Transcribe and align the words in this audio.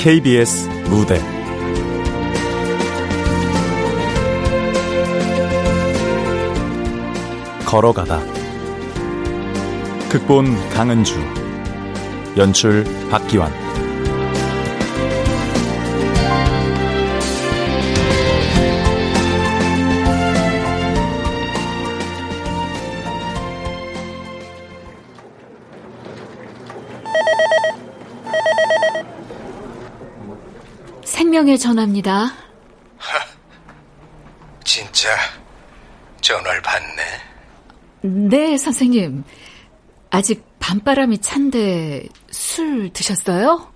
KBS 0.00 0.68
무대. 0.88 1.18
걸어가다. 7.66 8.20
극본 10.08 10.54
강은주. 10.70 11.18
연출 12.36 12.84
박기환 13.10 13.67
전화입니다. 31.58 32.12
하, 32.98 33.26
진짜 34.64 35.16
전화를 36.20 36.62
받네. 36.62 37.04
네, 38.02 38.56
선생님. 38.56 39.24
아직 40.10 40.44
밤바람이 40.58 41.18
찬데 41.20 42.06
술 42.30 42.90
드셨어요? 42.92 43.72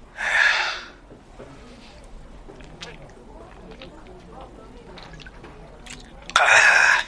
아, 6.35 7.05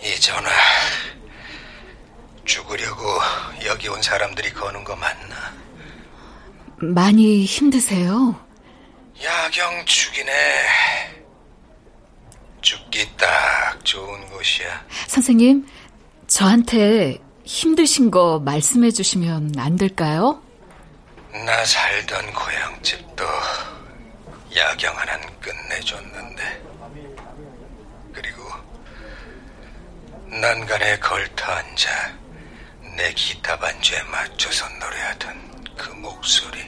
이 0.02 0.20
전화 0.20 0.50
죽으려고 2.44 3.04
여기 3.64 3.88
온 3.88 4.00
사람들이 4.02 4.52
거는 4.52 4.84
거 4.84 4.94
맞나? 4.96 5.19
많이 6.80 7.44
힘드세요? 7.44 8.34
야경 9.22 9.84
죽이네. 9.84 10.32
죽기 12.62 13.08
딱 13.16 13.84
좋은 13.84 14.26
곳이야. 14.30 14.84
선생님, 15.06 15.66
저한테 16.26 17.18
힘드신 17.44 18.10
거 18.10 18.38
말씀해 18.40 18.90
주시면 18.90 19.54
안 19.58 19.76
될까요? 19.76 20.42
나 21.32 21.64
살던 21.64 22.32
고향집도 22.32 23.24
야경 24.56 24.96
하나는 24.96 25.28
끝내줬는데. 25.40 26.62
그리고 28.12 28.42
난간에 30.40 30.98
걸터 30.98 31.52
앉아 31.52 32.18
내 32.96 33.12
기타 33.14 33.58
반주에 33.58 34.02
맞춰서 34.04 34.66
노래하던 34.80 35.49
그 35.80 35.88
목소리. 35.92 36.60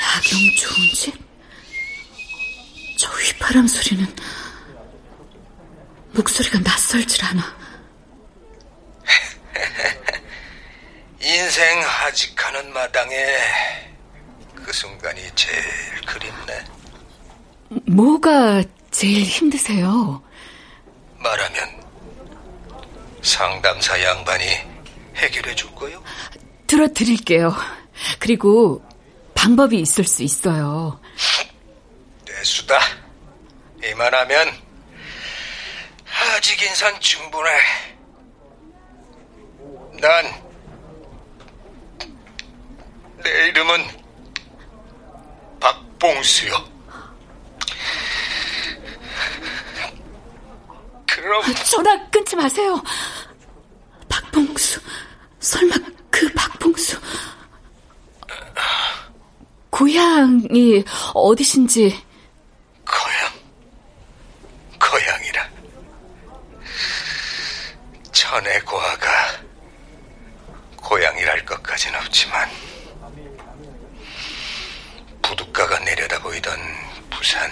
야경 0.00 0.38
좋은 0.56 0.88
집? 0.94 1.14
저 2.96 3.10
휘파람 3.10 3.68
소리는 3.68 4.06
목소리가 6.12 6.58
낯설질 6.60 7.22
않아. 7.26 7.58
인생 11.20 11.82
하직하는 11.82 12.72
마당에 12.72 13.36
그 14.54 14.72
순간이 14.72 15.20
제일 15.34 15.62
그립네. 16.06 16.64
뭐가 17.86 18.62
제일 18.98 19.22
힘드세요? 19.22 20.20
말하면 21.18 21.82
상담사 23.22 24.02
양반이 24.02 24.44
해결해 25.14 25.54
줄 25.54 25.72
거요? 25.76 26.02
들어드릴게요. 26.66 27.54
그리고 28.18 28.84
방법이 29.36 29.78
있을 29.78 30.02
수 30.02 30.24
있어요. 30.24 31.00
대수다. 32.24 32.76
이만하면 33.84 34.48
아직 36.34 36.60
인산 36.60 36.98
충분해. 36.98 37.50
난 40.00 40.48
내 43.22 43.46
이름은 43.48 43.86
박봉수요. 45.60 46.52
그럼 51.20 51.42
전화 51.64 52.08
끊지 52.10 52.36
마세요. 52.36 52.82
박봉수. 54.08 54.80
설마 55.40 55.74
그 56.10 56.28
박봉수. 56.32 56.98
고향이 59.70 60.84
어디신지. 61.14 62.04
고향. 62.86 63.32
고향이라. 64.90 65.48
천의 68.12 68.60
고아가 68.60 69.08
고향이랄 70.76 71.44
것까진 71.44 71.94
없지만 71.94 72.48
부둣가가 75.22 75.78
내려다 75.80 76.18
보이던 76.20 76.58
부산 77.10 77.50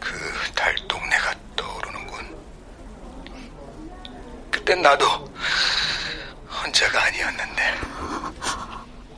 그 0.00 0.16
달동네가 0.54 1.34
떠오르는군. 1.56 2.36
그땐 4.68 4.82
나도 4.82 5.06
혼자가 6.46 7.04
아니었는데. 7.04 7.80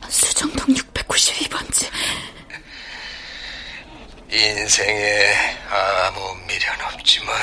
수정동 0.08 0.64
692번지. 0.76 1.90
인생에 4.30 5.58
아무 5.68 6.36
미련 6.46 6.80
없지만 6.82 7.34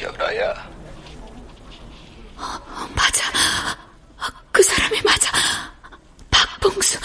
열아야. 0.00 0.70
맞아. 2.94 3.32
그 4.52 4.62
사람이 4.62 5.02
맞아. 5.02 5.32
박봉수. 6.30 7.00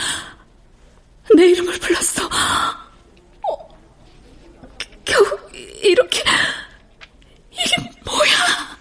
내 1.35 1.43
이름을 1.47 1.79
불렀어. 1.79 2.23
어, 3.49 3.67
겨우 5.03 5.39
이렇게 5.53 6.23
뭐야? 8.05 8.77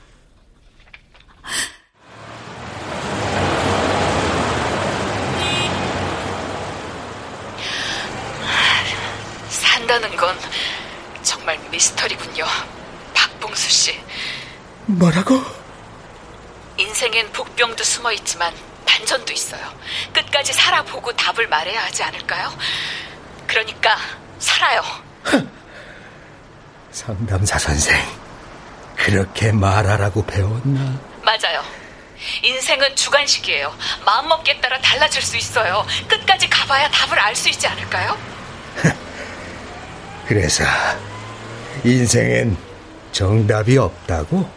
산다는 9.48 10.16
건 10.16 10.36
정말 11.22 11.58
미스터리군요. 11.70 12.44
박봉수 13.14 13.70
씨. 13.70 14.00
뭐라고? 14.96 15.40
인생엔 16.78 17.32
복병도 17.32 17.82
숨어 17.84 18.12
있지만 18.12 18.52
반전도 18.86 19.32
있어요. 19.32 19.60
끝까지 20.12 20.52
살아보고 20.52 21.12
답을 21.12 21.48
말해야 21.48 21.84
하지 21.84 22.02
않을까요? 22.02 22.50
그러니까 23.46 23.96
살아요. 24.38 24.82
상담사 26.92 27.58
선생, 27.58 27.94
그렇게 28.96 29.52
말하라고 29.52 30.24
배웠나? 30.24 30.98
맞아요. 31.22 31.62
인생은 32.42 32.96
주관식이에요. 32.96 33.74
마음먹기에 34.06 34.60
따라 34.60 34.80
달라질 34.80 35.20
수 35.20 35.36
있어요. 35.36 35.84
끝까지 36.08 36.48
가봐야 36.48 36.90
답을 36.90 37.18
알 37.18 37.36
수 37.36 37.50
있지 37.50 37.66
않을까요? 37.66 38.16
그래서 40.26 40.64
인생엔 41.84 42.56
정답이 43.12 43.76
없다고? 43.78 44.50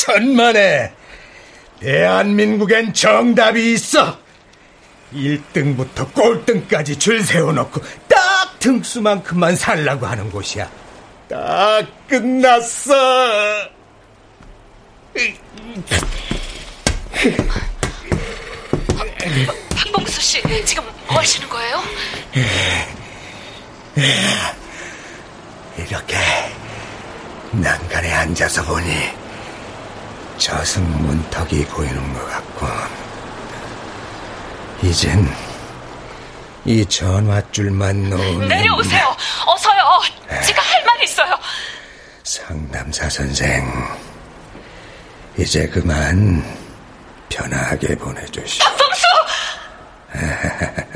천만에 0.00 0.94
대한민국엔 1.80 2.94
정답이 2.94 3.72
있어. 3.74 4.18
1등부터 5.12 6.12
꼴등까지 6.14 6.98
줄 6.98 7.22
세워놓고 7.22 7.82
딱 8.08 8.58
등수만큼만 8.60 9.56
살라고 9.56 10.06
하는 10.06 10.30
곳이야. 10.30 10.70
다 11.28 11.80
끝났어. 12.08 12.94
박봉수 19.76 20.20
씨, 20.20 20.64
지금 20.64 20.84
뭐 21.08 21.18
하시는 21.18 21.46
거예요? 21.48 21.82
이렇게 25.76 26.16
난간에 27.52 28.12
앉아서 28.12 28.64
보니 28.64 29.19
저승 30.44 30.82
문턱이 31.02 31.66
보이는 31.66 32.14
것 32.14 32.26
같군. 32.30 32.68
이젠 34.82 35.28
이 36.64 36.84
전화줄만 36.86 38.08
놓으면 38.08 38.48
내려오세요. 38.48 39.14
어서요. 39.46 40.00
제가 40.46 40.62
할 40.62 40.84
말 40.86 41.02
있어요. 41.04 41.34
상담사 42.24 43.08
선생, 43.10 43.70
이제 45.36 45.66
그만 45.68 46.42
편하게 47.28 47.94
보내주시오. 47.96 48.64
박봉수! 48.64 49.06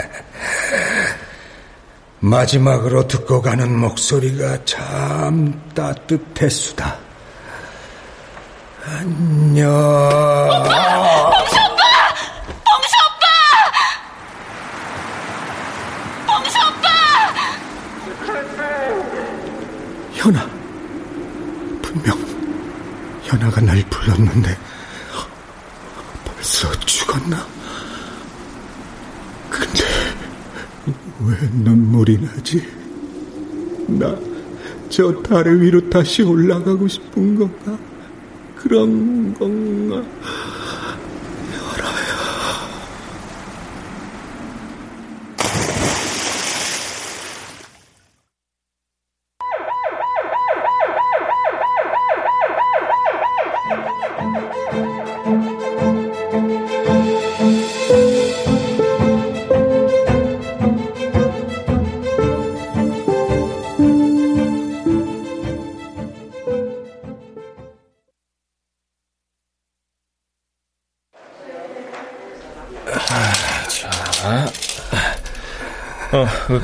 마지막으로 2.20 3.06
듣고 3.06 3.42
가는 3.42 3.78
목소리가 3.78 4.64
참 4.64 5.60
따뜻했수다. 5.74 7.03
안녕. 8.86 9.70
봉수 11.32 11.56
오빠! 11.56 11.82
봉수 12.64 12.94
오빠! 13.06 13.26
봉수 16.26 16.58
오빠! 16.68 16.86
현아. 20.12 20.38
분명 21.82 22.18
현아가 23.22 23.60
날 23.62 23.82
불렀는데 23.88 24.56
벌써 26.24 26.70
죽었나? 26.80 27.46
근데 29.50 29.82
왜 31.20 31.36
눈물이 31.52 32.18
나지? 32.20 32.62
나 33.88 34.14
저 34.90 35.10
다리 35.22 35.50
위로 35.60 35.90
다시 35.90 36.22
올라가고 36.22 36.86
싶은 36.86 37.34
건가? 37.36 37.76
그런 38.64 39.34
건가? 39.34 40.02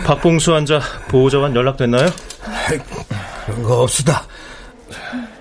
박봉수 0.05 0.55
환자 0.55 0.81
보호자와 1.09 1.55
연락됐나요? 1.55 2.06
그런 3.47 3.62
거 3.62 3.82
없수다. 3.82 4.25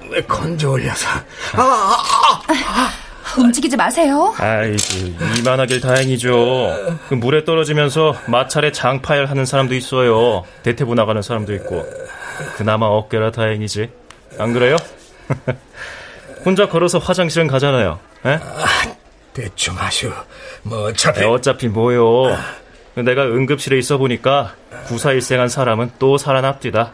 왜 0.10 0.22
건져 0.24 0.70
올려서? 0.72 1.08
아, 1.54 1.62
아, 1.62 2.42
아. 2.48 2.90
움직이지 3.38 3.78
마세요. 3.78 4.34
아이고, 4.38 4.78
이만하길 5.38 5.82
다행이죠. 5.82 6.98
그 7.10 7.14
물에 7.14 7.44
떨어지면서 7.46 8.16
마찰에 8.26 8.72
장파열 8.72 9.28
하는 9.28 9.46
사람도 9.46 9.76
있어요. 9.76 10.44
대퇴부 10.64 10.96
나가는 10.96 11.22
사람도 11.22 11.54
있고. 11.56 11.86
그나마 12.56 12.88
어깨라 12.88 13.32
다행이지. 13.32 13.90
안 14.40 14.54
그래요? 14.54 14.78
혼자 16.44 16.68
걸어서 16.68 16.98
화장실은 16.98 17.48
가잖아요. 17.48 18.00
에? 18.26 18.30
아, 18.42 18.66
대충 19.34 19.78
하슈. 19.78 20.12
뭐 20.64 20.86
어차피. 20.86 21.24
어차피 21.24 21.68
뭐요. 21.68 22.36
내가 23.04 23.24
응급실에 23.24 23.78
있어 23.78 23.98
보니까 23.98 24.56
구사일생한 24.88 25.50
사람은 25.50 25.92
또 26.00 26.18
살아납디다. 26.18 26.94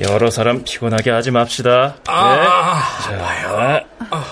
여러 0.00 0.30
사람 0.30 0.62
피곤하게 0.62 1.10
하지 1.10 1.30
맙시다. 1.30 1.96
아, 2.06 2.36
네. 2.36 2.44
자, 3.04 3.18
봐요. 3.18 3.80
아, 4.10 4.24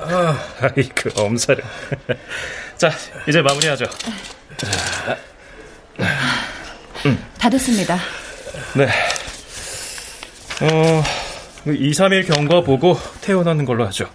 아. 0.00 0.38
아이그 0.60 1.10
엄살을. 1.16 1.62
자, 2.76 2.90
이제 3.26 3.40
마무리하죠. 3.40 3.86
자, 4.56 5.16
음. 7.06 7.24
다 7.38 7.48
됐습니다. 7.48 7.98
네. 8.74 8.88
어, 10.62 11.02
2, 11.66 11.90
3일 11.92 12.30
경과 12.30 12.60
보고 12.60 12.98
태어나는 13.22 13.64
걸로 13.64 13.86
하죠. 13.86 14.06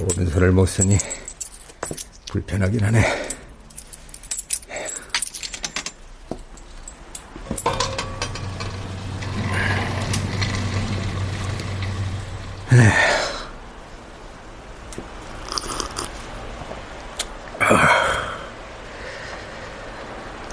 오른손을 0.00 0.52
못 0.52 0.66
쓰니 0.66 0.98
불편하긴 2.30 2.84
하네. 2.84 3.24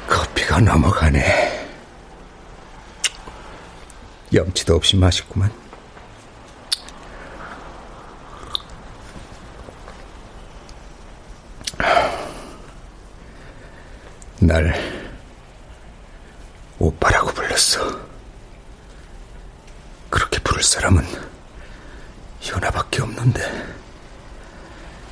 커피가 0.07 0.59
넘어가네. 0.59 1.67
염치도 4.33 4.75
없이 4.75 4.95
맛있구만. 4.97 5.51
날 14.51 14.73
오빠라고 16.77 17.31
불렀어. 17.31 17.79
그렇게 20.09 20.39
부를 20.39 20.61
사람은 20.61 21.07
현아밖에 22.41 23.01
없는데. 23.01 23.49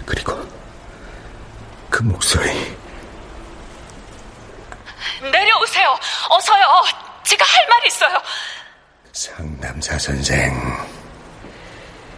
그리고 0.06 0.46
그 1.90 2.04
목소리. 2.04 2.78
내려오세요. 5.32 5.98
어서요. 6.30 6.84
제가 7.24 7.46
할말 7.46 7.88
있어요. 7.88 8.22
상담사 9.14 9.98
선생, 10.00 10.52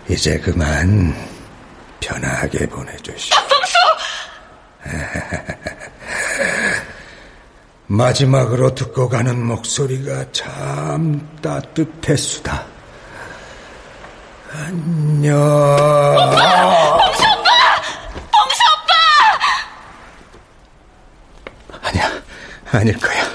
이제 0.08 0.40
그만 0.40 1.16
편하게 2.00 2.66
보내주시오. 2.66 3.36
박봉수! 3.36 3.78
마지막으로 7.92 8.74
듣고 8.74 9.10
가는 9.10 9.46
목소리가 9.46 10.32
참 10.32 11.28
따뜻했수다. 11.42 12.66
안녕. 14.50 15.36
오빠! 15.36 16.98
봉수 16.98 17.24
오빠! 17.24 17.50
봉수 18.32 18.62
오빠! 21.68 21.84
아니야, 21.90 22.10
아닐 22.72 22.98
거야. 22.98 23.26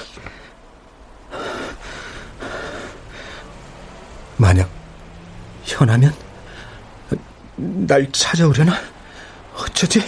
만약 4.37 4.67
현아면 5.65 6.15
날 7.57 8.11
찾아오려나? 8.11 8.73
어쩌지? 9.55 10.01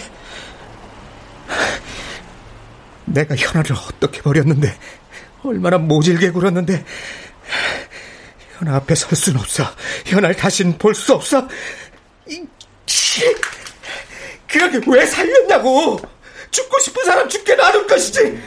내가 3.12 3.34
현아를 3.36 3.72
어떻게 3.76 4.22
버렸는데 4.22 4.76
얼마나 5.42 5.78
모질게 5.78 6.30
굴었는데 6.30 6.84
현아 8.58 8.76
앞에 8.76 8.94
설 8.94 9.16
순 9.16 9.36
없어. 9.36 9.64
현아를 10.06 10.36
다신 10.36 10.76
볼 10.78 10.94
수 10.94 11.14
없어. 11.14 11.48
그렇게 14.46 14.80
왜 14.86 15.06
살렸냐고! 15.06 16.00
죽고 16.50 16.78
싶은 16.80 17.04
사람 17.04 17.28
죽게 17.28 17.54
놔둘 17.54 17.86
것이지! 17.86 18.40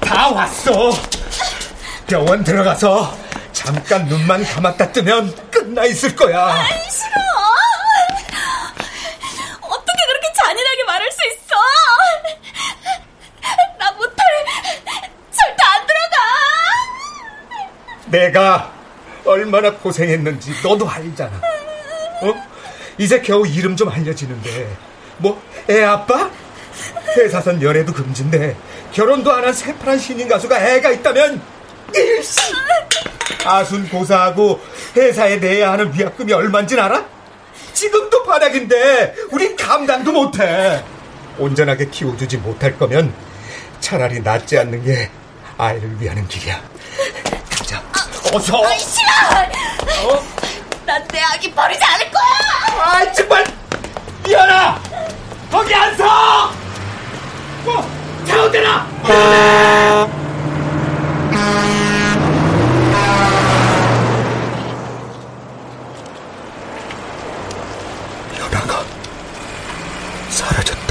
다 0.00 0.28
왔어. 0.30 0.92
병원 2.06 2.44
들어가서 2.44 3.16
잠깐 3.52 4.06
눈만 4.06 4.44
감았다 4.44 4.92
뜨면 4.92 5.34
끝나 5.50 5.84
있을 5.84 6.14
거야. 6.14 6.46
아이 6.46 6.68
싫어 6.90 7.16
잔인하게 10.36 10.84
말할 10.84 11.10
수 11.10 11.18
있어. 11.26 11.56
나 13.78 13.90
못해. 13.92 14.14
절대 15.32 15.62
안 15.64 15.86
들어가. 15.86 16.16
내가 18.20 18.72
얼마나 19.24 19.70
고생했는지 19.72 20.52
너도 20.62 20.88
알잖아. 20.88 21.36
어? 22.22 22.34
이제 22.96 23.20
겨우 23.20 23.46
이름 23.46 23.76
좀 23.76 23.88
알려지는데 23.90 24.76
뭐 25.18 25.38
애 25.68 25.82
아빠? 25.82 26.30
회사선 27.16 27.60
연애도 27.60 27.92
금지인데 27.92 28.56
결혼도 28.92 29.32
안 29.32 29.44
한 29.44 29.52
새파란 29.52 29.98
신인 29.98 30.28
가수가 30.28 30.58
애가 30.58 30.90
있다면 30.92 31.40
일시 31.94 32.40
아순 33.44 33.88
고사하고 33.88 34.60
회사에 34.96 35.36
내야 35.36 35.72
하는 35.72 35.92
위약금이 35.92 36.32
얼만진 36.32 36.78
알아? 36.78 37.04
지금도 37.74 38.22
바닥인데 38.24 39.14
우린 39.30 39.56
감당도 39.56 40.12
못해 40.12 40.82
온전하게 41.38 41.86
키워주지 41.90 42.38
못할 42.38 42.78
거면 42.78 43.12
차라리 43.80 44.20
낫지 44.20 44.56
않는 44.58 44.84
게 44.84 45.10
아이를 45.58 46.00
위하는 46.00 46.26
길이야 46.28 46.56
자 46.56 47.45
어서 48.36 48.62
아이, 48.66 48.78
싫어! 48.78 49.08
어? 50.12 50.22
난내 50.84 51.22
아기 51.22 51.50
버리지 51.54 51.82
않을 51.82 52.10
거야! 52.10 52.82
아 52.84 53.10
정말 53.10 53.46
미안아 54.26 54.78
거기 55.50 55.74
안 55.74 55.96
서! 55.96 56.50
뭐 57.64 57.90
잘못되나? 58.26 58.86
연아가 68.38 68.84
사라졌다. 70.28 70.85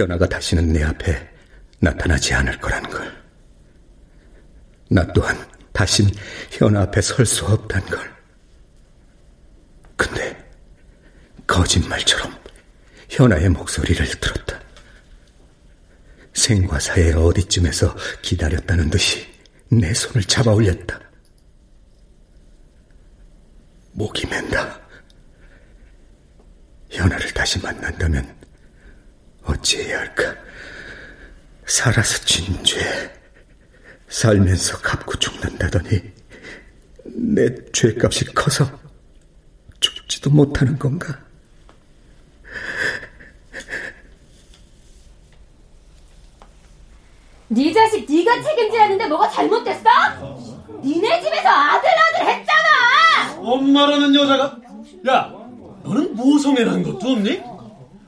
현아가 0.00 0.26
다시는 0.26 0.72
내 0.72 0.82
앞에 0.82 1.28
나타나지 1.80 2.32
않을 2.32 2.58
거라는 2.58 2.88
걸. 2.88 3.20
나 4.88 5.06
또한 5.12 5.36
다신 5.72 6.08
현아 6.50 6.82
앞에 6.82 7.02
설 7.02 7.26
수 7.26 7.44
없단 7.44 7.84
걸. 7.86 8.14
근데 9.96 10.50
거짓말처럼 11.46 12.34
현아의 13.10 13.50
목소리를 13.50 14.06
들었다. 14.20 14.58
생과 16.32 16.80
사의 16.80 17.12
어디쯤에서 17.12 17.94
기다렸다는 18.22 18.88
듯이 18.88 19.28
내 19.68 19.92
손을 19.92 20.24
잡아 20.24 20.52
올렸다. 20.52 20.98
목이 23.92 24.26
맨다. 24.26 24.80
현아를 26.88 27.32
다시 27.34 27.58
만난다면 27.60 28.39
어찌해야 29.50 29.98
할까? 30.00 30.34
살아서 31.66 32.18
진 32.24 32.62
죄, 32.64 32.80
살면서 34.08 34.78
갚고 34.78 35.16
죽는다더니 35.18 36.00
내 37.04 37.46
죄값이 37.72 38.26
커서 38.34 38.70
죽지도 39.78 40.30
못하는 40.30 40.78
건가? 40.78 41.18
네 47.48 47.72
자식 47.72 48.06
네가 48.08 48.42
책임지라는데 48.42 49.08
뭐가 49.08 49.28
잘못됐어? 49.30 49.82
니네 50.82 51.22
집에서 51.22 51.48
아들 51.48 51.88
아들 51.88 52.26
했잖아! 52.32 53.38
엄마라는 53.38 54.14
여자가 54.14 54.56
야 55.08 55.32
너는 55.82 56.14
모성애라는 56.14 56.82
것도 56.84 57.08
없니? 57.08 57.42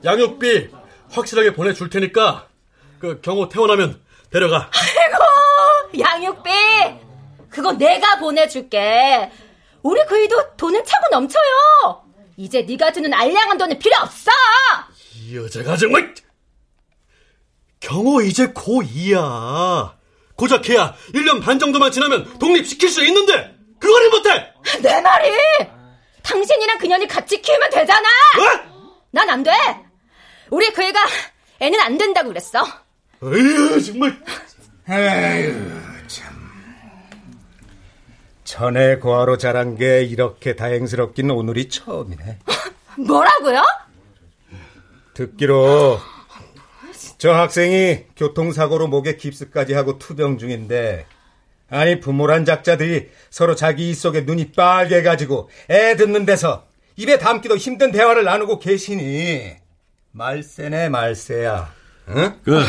양육비 0.03 0.69
확실하게 1.13 1.53
보내줄 1.53 1.89
테니까 1.89 2.47
그 2.99 3.21
경호 3.21 3.49
태어나면 3.49 4.01
데려가. 4.31 4.69
아이고 4.73 5.99
양육비. 5.99 6.49
그거 7.49 7.71
내가 7.73 8.17
보내줄게. 8.17 9.31
우리 9.83 10.03
그이도 10.05 10.55
돈은 10.57 10.83
차고 10.83 11.07
넘쳐요. 11.11 12.03
이제 12.37 12.61
네가 12.63 12.91
주는 12.91 13.13
알량한 13.13 13.57
돈은 13.57 13.77
필요 13.77 13.95
없어. 14.01 14.31
이 15.15 15.37
여자가 15.37 15.77
정말 15.77 16.15
경호 17.79 18.21
이제 18.21 18.47
고2야. 18.47 19.93
고작 20.35 20.67
해야 20.69 20.95
1년 21.13 21.43
반 21.43 21.59
정도만 21.59 21.91
지나면 21.91 22.39
독립시킬 22.39 22.89
수 22.89 23.05
있는데 23.05 23.55
그거를 23.79 24.09
못해! 24.09 24.51
내 24.81 24.99
말이! 25.01 25.31
당신이랑 26.23 26.79
그년이 26.79 27.07
같이 27.07 27.39
키우면 27.39 27.69
되잖아! 27.69 28.07
어? 28.09 28.97
난안 29.11 29.43
돼 29.43 29.51
우리 30.53 30.71
그이가 30.71 30.99
애는 31.61 31.79
안 31.79 31.97
된다고 31.97 32.29
그랬어 32.29 32.63
에휴 33.23 33.81
정말 33.81 34.15
에휴, 34.87 35.51
참. 36.07 36.31
전에 38.43 38.97
고아로 38.97 39.37
자란 39.37 39.75
게 39.77 40.03
이렇게 40.03 40.55
다행스럽긴 40.55 41.31
오늘이 41.31 41.69
처음이네. 41.69 42.37
뭐라고요? 43.07 43.63
듣기로 45.15 45.99
저 47.17 47.31
학생이 47.31 48.03
교통사고로 48.15 48.87
목에 48.87 49.15
깁스까지 49.17 49.73
하고 49.73 49.97
투병 49.97 50.37
중인데 50.37 51.07
아니 51.71 51.99
부모란 51.99 52.45
작자들이 52.45 53.09
서로 53.31 53.55
자기 53.55 53.89
입 53.89 53.95
속에 53.95 54.21
눈이 54.21 54.51
빨개가지고 54.51 55.49
애 55.71 55.95
듣는 55.95 56.25
데서 56.25 56.67
입에 56.95 57.17
담기도 57.17 57.57
힘든 57.57 57.91
대화를 57.91 58.23
나누고 58.23 58.59
계시니 58.59 59.62
말세네 60.13 60.89
말세야 60.89 61.73
응? 62.09 62.39
그 62.43 62.63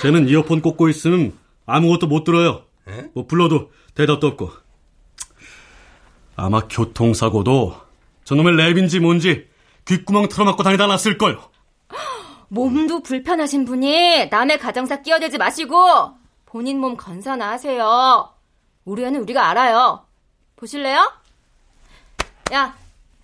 쟤는 0.00 0.28
이어폰 0.28 0.62
꽂고 0.62 0.88
있으면 0.88 1.36
아무것도 1.66 2.06
못 2.06 2.24
들어요 2.24 2.64
뭐 3.14 3.26
불러도 3.26 3.70
대답도 3.94 4.26
없고 4.28 4.50
아마 6.36 6.60
교통사고도 6.68 7.76
저놈의 8.24 8.54
랩인지 8.54 9.00
뭔지 9.00 9.48
귓구멍 9.84 10.28
틀어막고 10.28 10.62
다니다 10.62 10.86
놨을 10.86 11.18
거요 11.18 11.50
몸도 12.48 13.02
불편하신 13.02 13.64
분이 13.64 14.26
남의 14.26 14.58
가정사 14.58 15.02
끼어들지 15.02 15.38
마시고 15.38 16.20
본인 16.46 16.80
몸 16.80 16.96
건사나 16.96 17.50
하세요. 17.50 18.28
우리 18.84 19.04
애는 19.04 19.20
우리가 19.20 19.48
알아요. 19.48 20.04
보실래요? 20.56 21.12
야, 22.52 22.74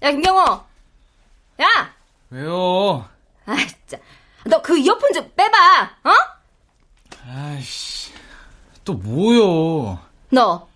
야 0.03 0.11
김경호. 0.13 0.41
야, 1.61 1.96
왜요? 2.31 3.09
아 3.47 3.57
진짜. 3.57 3.99
너 4.45 4.61
그 4.63 4.79
이어폰 4.79 5.13
좀 5.13 5.31
빼봐. 5.37 5.91
어? 6.05 6.11
아이씨, 7.29 8.13
또 8.85 8.95
뭐요? 8.95 9.99
너 10.31 10.69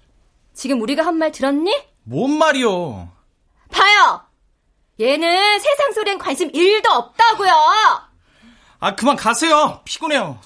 지금 0.54 0.80
우리가 0.82 1.04
한 1.06 1.16
말 1.18 1.30
들었니? 1.32 1.72
뭔 2.04 2.32
말이요? 2.38 3.10
봐요. 3.70 4.20
얘는 5.00 5.58
세상 5.60 5.92
소리엔 5.92 6.18
관심 6.18 6.50
1도 6.52 6.86
없다고요. 6.88 7.52
아, 8.80 8.94
그만 8.94 9.16
가세요. 9.16 9.80
피곤해요. 9.84 10.38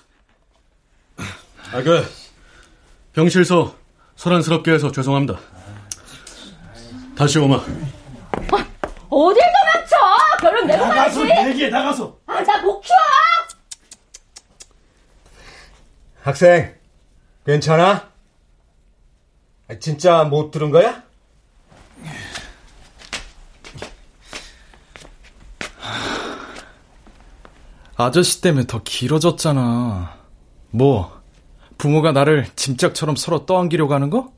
아 1.72 1.82
그 1.82 2.06
병실서 3.14 3.74
소란스럽게 4.16 4.72
해서 4.72 4.92
죄송합니다 4.92 5.38
다시 7.16 7.38
오마 7.38 7.56
어딜 7.56 9.42
도 9.42 9.63
결혼 10.54 10.66
내고 10.68 10.84
가야지. 10.84 11.20
얘기해 11.20 11.68
나가서 11.70 12.16
아, 12.26 12.40
나 12.42 12.62
못 12.62 12.80
키워. 12.80 12.96
학생 16.22 16.74
괜찮아? 17.44 18.08
아, 19.68 19.78
진짜 19.80 20.24
못 20.24 20.50
들은 20.50 20.70
거야? 20.70 21.02
아저씨 27.96 28.40
때문에 28.40 28.66
더 28.66 28.82
길어졌잖아. 28.82 30.16
뭐, 30.70 31.20
부모가 31.78 32.12
나를 32.12 32.46
짐짝처럼 32.56 33.16
서로 33.16 33.46
떠안기려고 33.46 33.94
하는 33.94 34.10
거? 34.10 34.32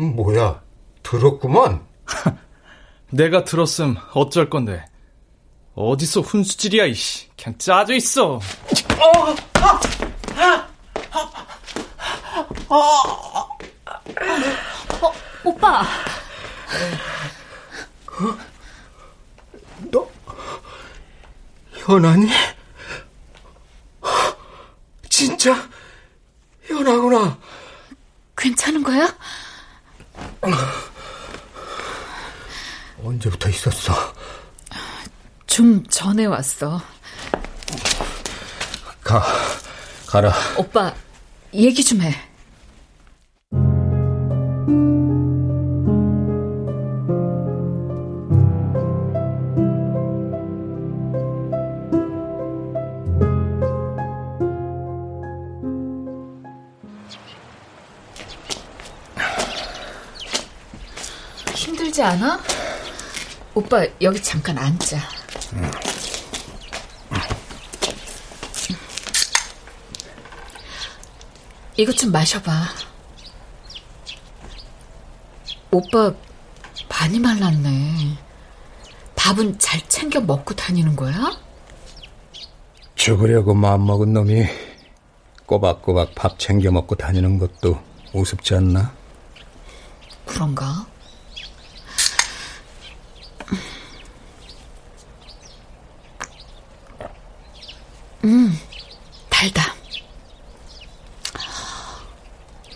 음, 0.00 0.14
뭐야 0.16 0.60
들었구먼 1.02 1.80
내가 3.10 3.44
들었음 3.44 3.96
어쩔 4.14 4.50
건데. 4.50 4.84
어디서 5.76 6.22
훈수질이야, 6.22 6.86
이씨. 6.86 7.28
그냥 7.36 7.58
짜져 7.58 7.94
있어. 7.94 8.40
오빠. 15.44 15.82
너 19.92 20.08
현아니? 21.72 22.30
진짜 25.10 25.68
현아구나. 26.62 27.38
괜찮은 28.34 28.82
거야? 28.82 29.14
언제부터 33.04 33.50
있었어? 33.50 33.92
좀 35.46 35.84
전에 35.88 36.26
왔어. 36.26 36.80
가, 39.02 39.24
가라. 40.06 40.32
오빠, 40.58 40.94
얘기 41.54 41.84
좀 41.84 42.00
해. 42.02 42.14
힘들지 61.54 62.02
않아? 62.02 62.40
오빠 63.54 63.86
여기 64.02 64.22
잠깐 64.22 64.58
앉자. 64.58 65.15
이것 71.76 71.96
좀 71.96 72.10
마셔봐. 72.10 72.52
오빠 75.70 76.12
많이 76.88 77.18
말랐네. 77.18 78.16
밥은 79.14 79.58
잘 79.58 79.86
챙겨 79.88 80.20
먹고 80.20 80.54
다니는 80.54 80.96
거야? 80.96 81.38
죽으려고 82.94 83.54
마음먹은 83.54 84.12
놈이 84.12 84.46
꼬박꼬박 85.44 86.14
밥 86.14 86.38
챙겨 86.38 86.70
먹고 86.70 86.94
다니는 86.94 87.38
것도 87.38 87.78
우습지 88.12 88.54
않나? 88.54 88.92
그런가? 90.24 90.86
음, 98.26 98.52
달다. 99.30 99.62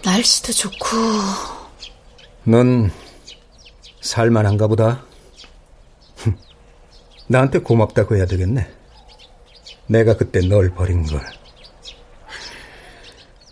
날씨도 0.04 0.52
좋고. 0.52 0.86
넌 2.44 2.90
살만한가 4.00 4.68
보다. 4.68 5.04
나한테 7.26 7.58
고맙다고 7.58 8.16
해야 8.16 8.26
되겠네. 8.26 8.70
내가 9.88 10.16
그때 10.16 10.40
널 10.40 10.70
버린 10.70 11.04
걸. 11.04 11.20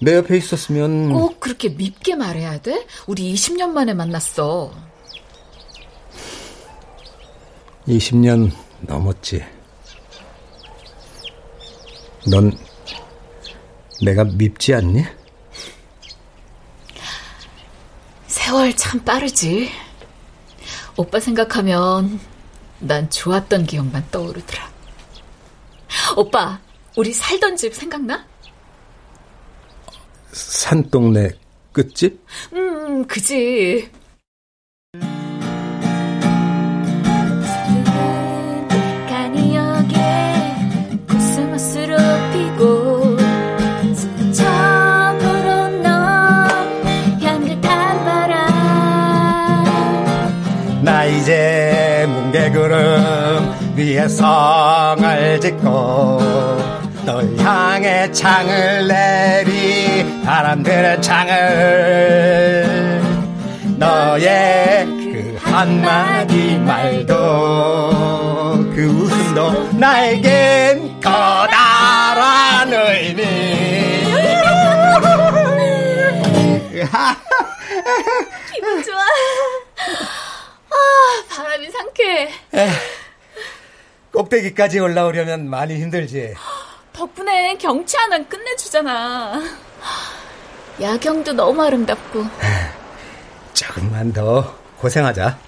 내 0.00 0.14
옆에 0.14 0.36
있었으면 0.36 1.12
꼭 1.12 1.40
그렇게 1.40 1.70
밉게 1.70 2.14
말해야 2.14 2.58
돼? 2.60 2.86
우리 3.08 3.34
20년 3.34 3.70
만에 3.70 3.92
만났어. 3.94 4.72
20년 7.88 8.52
넘었지. 8.82 9.57
넌 12.30 12.52
내가 14.02 14.24
밉지 14.24 14.74
않니? 14.74 15.04
세월 18.26 18.74
참 18.76 19.02
빠르지. 19.04 19.70
오빠 20.96 21.20
생각하면 21.20 22.20
난 22.80 23.08
좋았던 23.10 23.66
기억만 23.66 24.06
떠오르더라. 24.10 24.70
오빠, 26.16 26.60
우리 26.96 27.12
살던 27.12 27.56
집 27.56 27.74
생각나? 27.74 28.26
산동네 30.32 31.30
끝집? 31.72 32.24
음, 32.52 33.06
그지. 33.06 33.90
위에 53.98 54.06
성을 54.06 55.40
짓고 55.40 56.20
널 57.04 57.36
향해 57.38 58.08
창을 58.12 58.86
내리 58.86 60.22
바람들은 60.24 61.02
창을 61.02 63.02
너의 63.76 64.86
그 64.86 65.36
한마디 65.42 66.58
말도 66.58 67.16
그 68.72 68.86
웃음도 68.86 69.72
나에겐 69.72 71.00
커다란 71.00 72.72
의미 72.72 73.24
기분 78.54 78.80
좋아. 78.84 79.00
아, 80.70 80.76
바람이 81.28 81.68
상쾌해. 81.68 82.28
꼭대기까지 84.18 84.80
올라오려면 84.80 85.48
많이 85.48 85.76
힘들지. 85.80 86.34
덕분에 86.92 87.56
경치 87.56 87.96
하나 87.96 88.18
끝내주잖아. 88.24 89.40
야경도 90.80 91.34
너무 91.34 91.62
아름답고. 91.62 92.24
조금만 93.54 94.12
더 94.12 94.56
고생하자. 94.78 95.38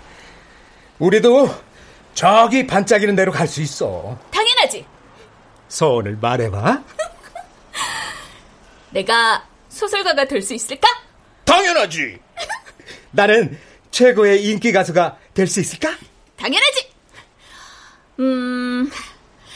우리도 1.00 1.52
저기 2.14 2.66
반짝이는 2.68 3.16
데로 3.16 3.32
갈 3.32 3.48
수 3.48 3.60
있어. 3.60 4.16
당연하지. 4.30 4.86
소원을 5.68 6.18
말해봐. 6.20 6.82
내가 8.90 9.44
소설가가 9.68 10.26
될 10.26 10.42
수 10.42 10.54
있을까? 10.54 10.86
당연하지. 11.44 12.20
나는 13.10 13.58
최고의 13.90 14.44
인기 14.44 14.70
가수가 14.70 15.18
될 15.34 15.48
수 15.48 15.58
있을까? 15.58 15.90
당연하지. 16.36 16.89
음, 18.20 18.90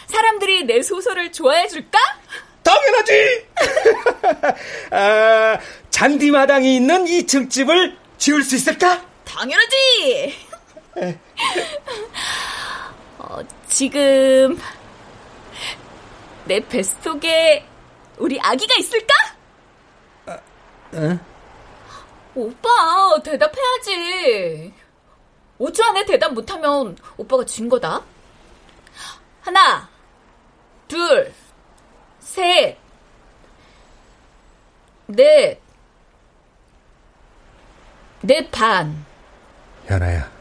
사람들이 0.07 0.65
내 0.65 0.81
소설을 0.83 1.31
좋아해 1.31 1.69
줄까? 1.69 1.99
당연하지. 2.63 3.47
아, 4.91 5.59
잔디마당이 5.91 6.77
있는 6.77 7.05
2층 7.05 7.51
집을 7.51 7.95
지을 8.17 8.43
수 8.43 8.57
있을까? 8.57 9.05
당연하지. 9.27 10.35
어, 13.19 13.39
지금 13.69 14.59
내 16.47 16.61
뱃속에 16.61 17.67
우리 18.17 18.41
아기가 18.41 18.75
있을까? 18.77 19.15
응? 20.95 21.21
오빠 22.35 23.21
대답해야지. 23.23 24.73
5초 25.59 25.83
안에 25.83 26.05
대답 26.07 26.33
못하면 26.33 26.97
오빠가 27.19 27.45
진 27.45 27.69
거다. 27.69 28.03
하나, 29.45 29.87
둘, 30.89 31.31
셋, 32.19 32.79
넷, 35.07 35.61
넷 38.23 38.51
반. 38.51 39.05
현아야. 39.85 40.33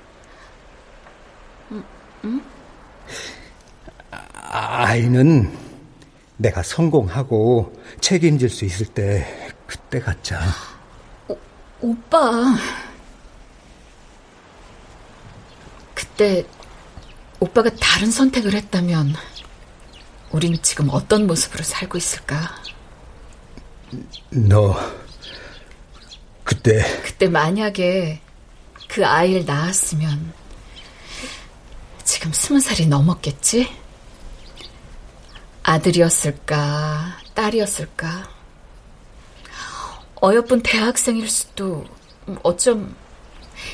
응? 2.23 2.41
아이는 4.41 5.53
내가 6.37 6.63
성공하고 6.63 7.77
책임질 7.99 8.49
수 8.49 8.63
있을 8.63 8.85
때 8.85 9.53
그때 9.67 9.99
갖자. 9.99 10.39
오, 11.27 11.37
오빠. 11.81 12.55
그때 15.93 16.45
오빠가 17.43 17.69
다른 17.71 18.09
선택을 18.09 18.53
했다면 18.53 19.15
우린 20.31 20.57
지금 20.61 20.87
어떤 20.89 21.27
모습으로 21.27 21.61
살고 21.61 21.97
있을까? 21.97 22.55
너 24.29 24.79
그때 26.45 27.01
그때 27.03 27.27
만약에 27.27 28.21
그 28.87 29.05
아이를 29.05 29.43
낳았으면 29.43 30.33
지금 32.05 32.31
스무 32.31 32.61
살이 32.61 32.85
넘었겠지? 32.85 33.69
아들이었을까, 35.63 37.17
딸이었을까? 37.33 38.29
어여쁜 40.21 40.63
대학생일 40.63 41.29
수도, 41.29 41.83
어쩜 42.41 42.95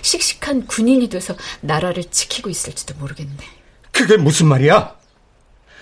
씩씩한 0.02 0.66
군인이 0.66 1.08
돼서 1.10 1.36
나라를 1.62 2.06
지키고 2.06 2.50
있을지도 2.50 2.96
모르겠네. 2.96 3.59
그게 4.00 4.16
무슨 4.16 4.48
말이야? 4.48 4.96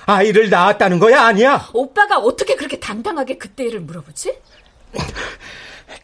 아이를 0.08 0.50
낳았다는 0.50 0.98
거야, 0.98 1.22
아니야? 1.22 1.70
오빠가 1.74 2.18
어떻게 2.18 2.56
그렇게 2.56 2.80
당당하게 2.80 3.38
그때 3.38 3.64
일을 3.66 3.82
물어보지? 3.82 4.36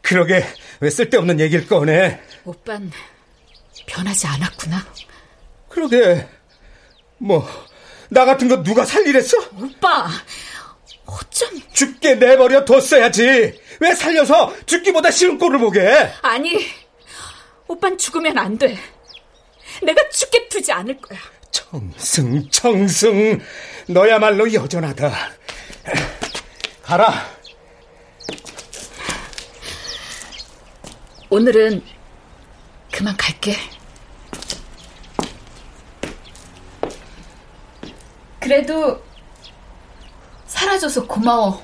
그러게 0.03 0.45
왜 0.79 0.89
쓸데없는 0.91 1.39
얘기를 1.39 1.65
꺼내? 1.65 2.21
오빤 2.45 2.91
변하지 3.87 4.27
않았구나. 4.27 4.85
그러게 5.69 6.27
뭐 7.17 7.47
나 8.09 8.25
같은 8.25 8.47
거 8.47 8.61
누가 8.61 8.85
살리랬어? 8.85 9.37
오빠, 9.59 10.07
어쩜... 11.07 11.49
죽게 11.73 12.15
내버려 12.15 12.63
뒀어야지. 12.63 13.59
왜 13.79 13.95
살려서 13.95 14.53
죽기보다 14.67 15.09
싫은 15.09 15.39
꼴을 15.39 15.57
보게? 15.57 16.11
아니, 16.21 16.63
오빤 17.67 17.97
죽으면 17.97 18.37
안 18.37 18.55
돼. 18.55 18.77
내가 19.81 20.07
죽게 20.09 20.47
두지 20.47 20.71
않을 20.71 20.95
거야. 21.01 21.19
청승, 21.53 22.49
청승. 22.49 23.39
너야말로 23.87 24.51
여전하다. 24.51 25.11
가라. 26.81 27.13
오늘은 31.29 31.83
그만 32.91 33.15
갈게. 33.15 33.55
그래도 38.39 39.01
사라져서 40.47 41.07
고마워. 41.07 41.63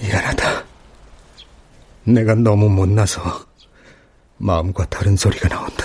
미안하다. 0.00 0.64
내가 2.04 2.34
너무 2.34 2.68
못나서 2.68 3.22
마음과 4.36 4.86
다른 4.86 5.16
소리가 5.16 5.48
나온다. 5.48 5.84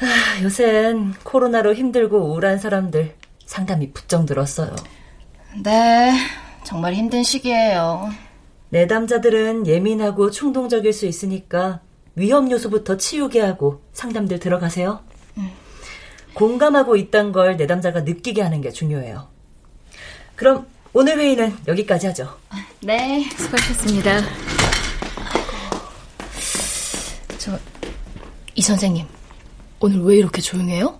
아, 0.00 0.42
요샌 0.42 1.14
코로나로 1.22 1.74
힘들고 1.74 2.18
우울한 2.32 2.58
사람들 2.58 3.14
상담이 3.46 3.92
부쩍 3.92 4.24
늘었어요. 4.24 4.74
네, 5.62 6.12
정말 6.64 6.94
힘든 6.94 7.22
시기예요. 7.22 8.10
내담자들은 8.70 9.66
예민하고 9.66 10.30
충동적일 10.30 10.92
수 10.92 11.06
있으니까 11.06 11.80
위험 12.16 12.50
요소부터 12.50 12.96
치우게 12.96 13.40
하고 13.40 13.82
상담들 13.92 14.38
들어가세요. 14.40 15.00
공감하고 16.32 16.96
있단 16.96 17.30
걸 17.30 17.56
내담자가 17.56 18.00
느끼게 18.00 18.42
하는 18.42 18.60
게 18.60 18.70
중요해요. 18.70 19.28
그럼 20.34 20.66
오늘 20.92 21.18
회의는 21.18 21.56
여기까지 21.68 22.08
하죠. 22.08 22.36
네, 22.80 23.24
수고하셨습니다. 23.36 24.20
저, 27.38 27.58
이 28.54 28.62
선생님, 28.62 29.06
오늘 29.78 30.00
왜 30.02 30.16
이렇게 30.16 30.40
조용해요? 30.40 30.98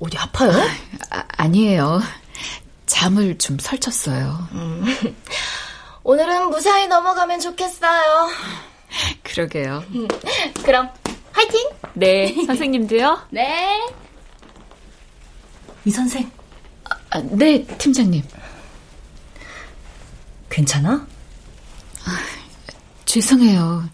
어디 0.00 0.16
아파요? 0.16 0.52
아, 1.10 1.24
아니에요. 1.28 2.00
잠을 2.86 3.36
좀 3.38 3.58
설쳤어요. 3.58 4.48
음. 4.52 4.84
오늘은 6.02 6.50
무사히 6.50 6.86
넘어가면 6.86 7.40
좋겠어요. 7.40 8.28
그러게요. 9.24 9.82
그럼 10.64 10.88
화이팅! 11.32 11.68
네, 11.94 12.34
선생님도요? 12.46 13.26
네. 13.30 13.80
이 15.84 15.90
선생, 15.90 16.30
아, 17.10 17.20
네, 17.22 17.64
팀장님. 17.64 18.22
괜찮아? 20.50 21.06
죄송해요. 23.04 23.88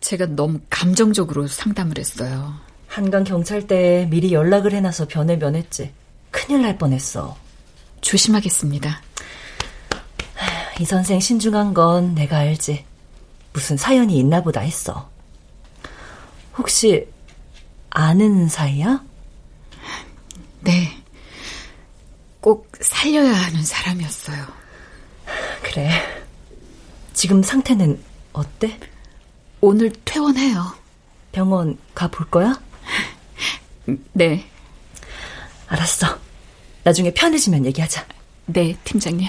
제가 0.00 0.26
너무 0.26 0.60
감정적으로 0.70 1.46
상담을 1.46 1.98
했어요. 1.98 2.54
한강 2.86 3.24
경찰대에 3.24 4.06
미리 4.06 4.32
연락을 4.32 4.72
해놔서 4.72 5.08
변을 5.08 5.38
면했지. 5.38 5.92
큰일 6.30 6.62
날 6.62 6.78
뻔했어. 6.78 7.36
조심하겠습니다. 8.04 9.00
이 10.78 10.84
선생 10.84 11.20
신중한 11.20 11.74
건 11.74 12.14
내가 12.14 12.38
알지. 12.38 12.84
무슨 13.52 13.76
사연이 13.76 14.18
있나 14.18 14.42
보다 14.42 14.60
했어. 14.60 15.10
혹시 16.56 17.08
아는 17.90 18.48
사이야? 18.48 19.02
네. 20.60 21.02
꼭 22.40 22.70
살려야 22.80 23.32
하는 23.32 23.64
사람이었어요. 23.64 24.46
그래. 25.62 25.90
지금 27.14 27.42
상태는 27.42 28.02
어때? 28.32 28.78
오늘 29.60 29.90
퇴원해요. 30.04 30.74
병원 31.32 31.78
가볼 31.94 32.28
거야? 32.28 32.60
네. 34.12 34.46
알았어. 35.68 36.23
나중에 36.84 37.10
편해지면 37.12 37.64
얘기하자. 37.64 38.06
네, 38.46 38.76
팀장님. 38.84 39.28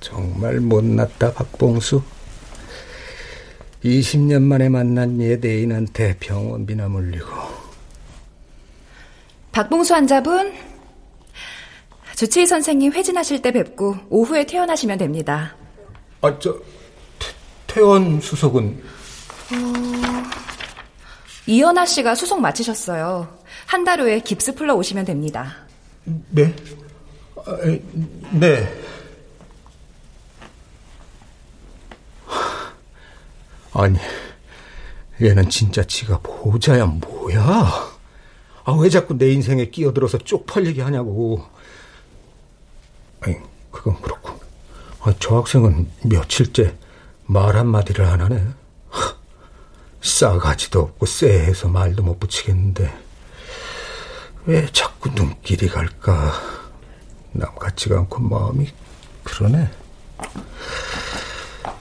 정말 0.00 0.60
못났다, 0.60 1.32
박봉수. 1.32 2.02
20년 3.86 4.42
만에 4.42 4.68
만난 4.68 5.20
예대인한테 5.20 6.16
병원비나 6.18 6.88
물리고. 6.88 7.28
박봉수 9.52 9.94
환자분, 9.94 10.52
주치의 12.16 12.46
선생님 12.46 12.92
회진하실 12.92 13.42
때 13.42 13.52
뵙고 13.52 13.96
오후에 14.10 14.44
퇴원하시면 14.44 14.98
됩니다. 14.98 15.54
아, 16.20 16.36
저, 16.38 16.52
태, 17.18 17.28
퇴원 17.68 18.20
수속은? 18.20 18.82
이연아 21.46 21.86
씨가 21.86 22.14
수속 22.16 22.40
마치셨어요. 22.40 23.36
한 23.66 23.84
달 23.84 24.00
후에 24.00 24.18
깁스 24.20 24.54
풀러 24.56 24.74
오시면 24.74 25.04
됩니다. 25.04 25.54
네? 26.30 26.54
아, 27.36 27.56
네. 28.32 28.68
아니, 33.78 33.98
얘는 35.20 35.50
진짜 35.50 35.84
지가 35.84 36.20
보자야 36.22 36.86
뭐야? 36.86 37.42
아, 38.64 38.72
왜 38.72 38.88
자꾸 38.88 39.18
내 39.18 39.30
인생에 39.30 39.66
끼어들어서 39.66 40.18
쪽팔리게 40.18 40.80
하냐고. 40.80 41.44
아니, 43.20 43.36
그건 43.70 44.00
그렇고. 44.00 44.40
아, 45.00 45.12
저 45.20 45.36
학생은 45.36 45.90
며칠째 46.04 46.74
말 47.26 47.56
한마디를 47.56 48.06
안 48.06 48.22
하네. 48.22 48.44
하, 48.88 49.14
싸가지도 50.00 50.80
없고 50.80 51.04
쎄해서 51.04 51.68
말도 51.68 52.02
못 52.02 52.18
붙이겠는데. 52.18 52.92
왜 54.46 54.66
자꾸 54.72 55.10
눈길이 55.10 55.68
갈까? 55.68 56.32
남 57.32 57.54
같지가 57.56 57.98
않고 57.98 58.22
마음이 58.22 58.68
그러네. 59.22 59.70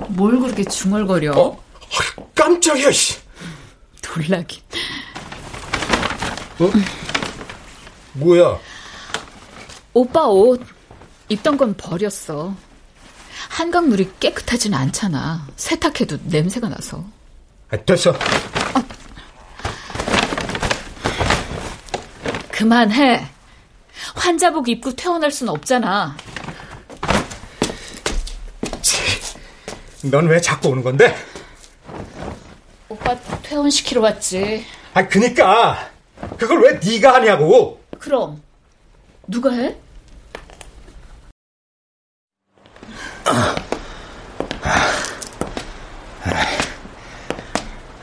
뭘 0.10 0.40
그렇게 0.40 0.66
중얼거려? 0.66 1.32
어? 1.32 1.64
깜짝이야, 2.36 2.92
씨. 2.92 3.18
놀라긴. 4.04 4.62
어? 6.60 6.72
뭐야? 8.14 8.58
오빠 9.94 10.28
옷 10.28 10.66
입던 11.30 11.58
건 11.58 11.76
버렸어. 11.76 12.56
한강물이 13.50 14.12
깨끗하진 14.20 14.74
않잖아. 14.74 15.48
세탁해도 15.56 16.18
냄새가 16.26 16.70
나서. 16.70 17.04
아, 17.70 17.78
됐어. 17.78 18.14
그만해. 22.52 23.28
환자복 24.16 24.70
입고 24.70 24.96
퇴원할 24.96 25.32
순 25.32 25.50
없잖아. 25.50 26.16
넌 30.04 30.28
왜 30.28 30.40
자꾸 30.40 30.70
오는 30.70 30.84
건데? 30.84 31.16
오빠 32.96 33.16
퇴원시키러 33.44 34.02
왔지. 34.02 34.66
아, 34.94 35.06
그니까 35.08 35.92
그걸 36.38 36.62
왜 36.64 36.80
네가 36.84 37.16
하냐고. 37.16 37.82
그럼 38.00 38.42
누가 39.28 39.52
해? 39.52 39.76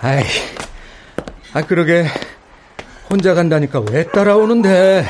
아이, 0.02 0.24
아 1.54 1.62
그러게 1.62 2.06
혼자 3.08 3.34
간다니까 3.34 3.80
왜 3.90 4.04
따라오는데? 4.08 5.08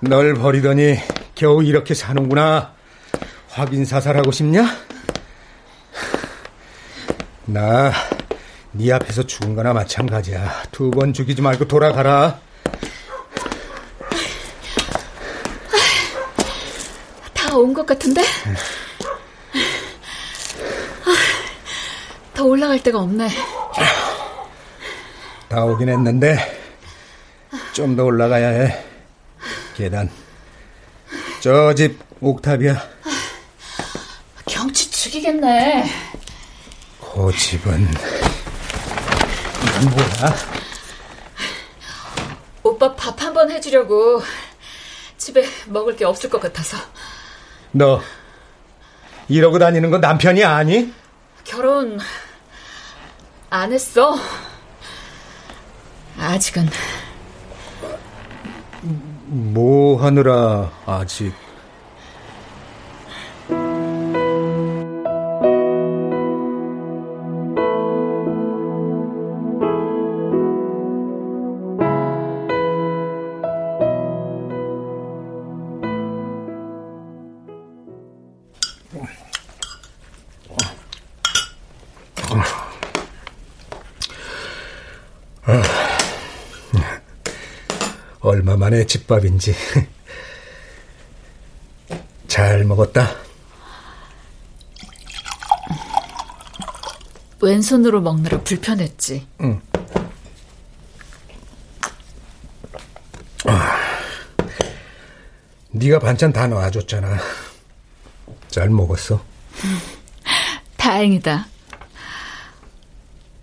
널 0.00 0.34
버리더니 0.34 0.98
겨우 1.34 1.62
이렇게 1.64 1.94
사는구나. 1.94 2.72
확인 3.48 3.84
사살하고 3.84 4.32
싶냐? 4.32 4.66
나 7.46 7.92
네 8.76 8.90
앞에서 8.92 9.22
죽은 9.24 9.54
거나 9.54 9.72
마찬가지야. 9.72 10.64
두 10.72 10.90
번 10.90 11.12
죽이지 11.12 11.40
말고 11.42 11.66
돌아가라. 11.68 12.40
다 17.32 17.56
온 17.56 17.72
것 17.72 17.86
같은데? 17.86 18.20
아, 21.04 21.14
더 22.34 22.44
올라갈 22.44 22.82
데가 22.82 22.98
없네. 22.98 23.28
다 25.48 25.64
오긴 25.64 25.88
했는데 25.88 26.36
좀 27.74 27.94
더 27.96 28.04
올라가야 28.04 28.48
해. 28.48 28.84
계단. 29.76 30.10
저 31.40 31.72
집 31.74 31.96
옥탑이야. 32.20 32.82
경치 34.46 34.90
죽이겠네. 34.90 35.84
그 37.14 37.30
집은 37.36 37.86
이건 39.62 39.90
뭐야? 39.90 40.34
오빠 42.62 42.94
밥 42.94 43.20
한 43.22 43.32
번 43.34 43.50
해주려고 43.50 44.22
집에 45.16 45.44
먹을 45.66 45.96
게 45.96 46.04
없을 46.04 46.28
것 46.30 46.40
같아서 46.40 46.76
너 47.72 48.00
이러고 49.28 49.58
다니는 49.58 49.90
건 49.90 50.00
남편이 50.00 50.44
아니? 50.44 50.92
결혼 51.44 51.98
안 53.50 53.72
했어. 53.72 54.16
아직은 56.18 56.68
뭐 59.26 60.02
하느라 60.02 60.70
아직 60.86 61.32
얼마 88.24 88.56
만에 88.56 88.86
집밥인지 88.86 89.54
잘 92.26 92.64
먹었다. 92.64 93.14
왼손으로 97.42 98.00
먹느라 98.00 98.40
불편했지. 98.40 99.26
응. 99.42 99.60
아, 103.46 103.78
네가 105.72 105.98
반찬 105.98 106.32
다 106.32 106.46
놔줬잖아. 106.46 107.18
잘 108.48 108.70
먹었어. 108.70 109.22
다행이다. 110.78 111.46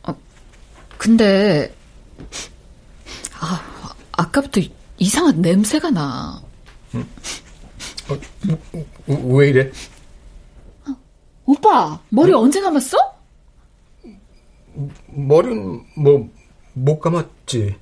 어, 0.08 0.16
근데 0.98 1.72
아, 1.72 1.81
아까부터 4.32 4.62
이상한 4.98 5.42
냄새가 5.42 5.90
나. 5.92 6.42
어, 8.10 8.18
왜 9.08 9.50
이래? 9.50 9.72
오빠 11.46 12.00
머리 12.10 12.32
언제 12.34 12.62
감았어? 12.62 12.98
머리는 15.08 15.84
뭐 15.96 16.30
못 16.74 17.00
감았지. 17.00 17.76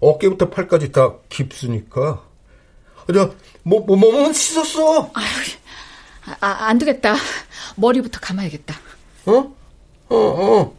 어깨부터 0.00 0.50
팔까지 0.50 0.92
다 0.92 1.14
깊으니까. 1.28 2.22
저, 3.12 3.34
뭐, 3.62 3.80
뭐, 3.80 3.96
몸은 3.96 4.32
씻었어. 4.32 5.10
아, 5.14 5.20
아, 6.40 6.46
안 6.66 6.78
되겠다. 6.78 7.14
머리부터 7.76 8.18
감아야겠다. 8.20 8.74
어? 9.26 9.32
어, 10.08 10.16
어. 10.16 10.74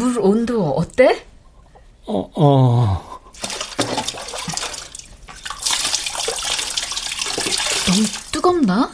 물 0.00 0.18
온도 0.18 0.70
어때? 0.70 1.26
어, 2.06 2.30
어. 2.34 3.20
너무 7.86 8.06
뜨겁나? 8.32 8.90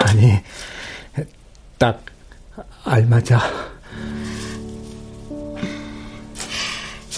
아니, 0.00 0.38
딱 1.78 2.04
알맞아. 2.84 3.40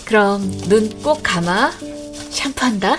그럼 0.04 0.42
눈 0.68 1.02
꼭 1.02 1.20
감아. 1.24 1.72
샴푸한다. 2.30 2.96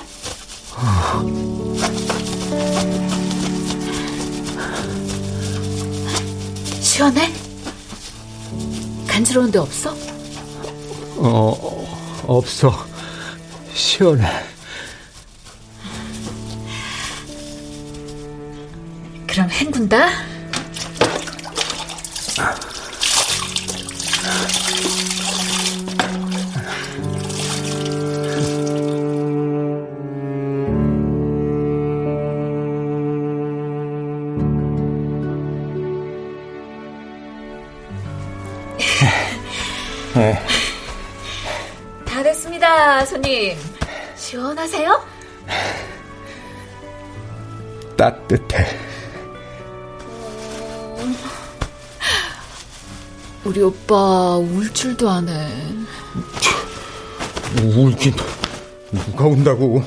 시원해? 6.82 7.32
간지러운 9.18 9.50
데 9.50 9.58
없어? 9.58 9.96
어, 11.16 11.88
없어. 12.28 12.72
시원해. 13.74 14.28
그럼 19.26 19.50
헹군다. 19.50 20.27
오빠 53.88 54.36
울 54.38 54.74
줄도 54.74 55.10
안 55.10 55.30
해. 55.30 55.48
울긴 57.64 58.14
누가 58.92 59.26
운다고? 59.28 59.82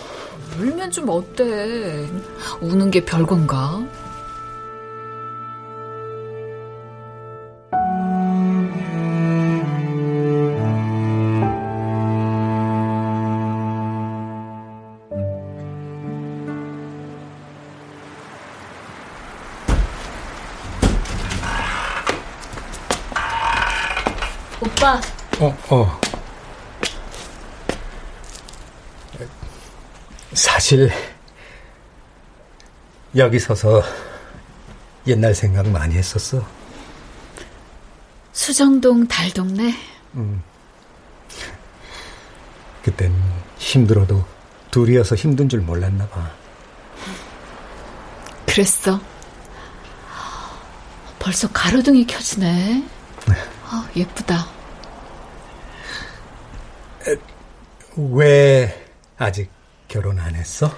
울면 0.58 0.90
좀 0.90 1.10
어때? 1.10 2.08
우는 2.62 2.90
게 2.90 3.04
별건가? 3.04 3.84
사실 30.32 30.90
여기 33.16 33.38
서서 33.38 33.82
옛날 35.06 35.34
생각 35.34 35.68
많이 35.68 35.96
했었어. 35.96 36.46
수정동 38.32 39.08
달동네? 39.08 39.74
음. 40.14 40.42
그땐 42.84 43.12
힘들어도 43.58 44.24
둘이어서 44.70 45.14
힘든 45.14 45.48
줄 45.48 45.60
몰랐나 45.60 46.06
봐. 46.08 46.30
그랬어. 48.46 49.00
벌써 51.18 51.48
가로등이 51.52 52.06
켜지네. 52.06 52.84
아, 53.64 53.88
예쁘다. 53.94 54.48
왜 57.96 58.89
아직 59.20 59.50
결혼 59.86 60.18
안 60.18 60.34
했어? 60.34 60.74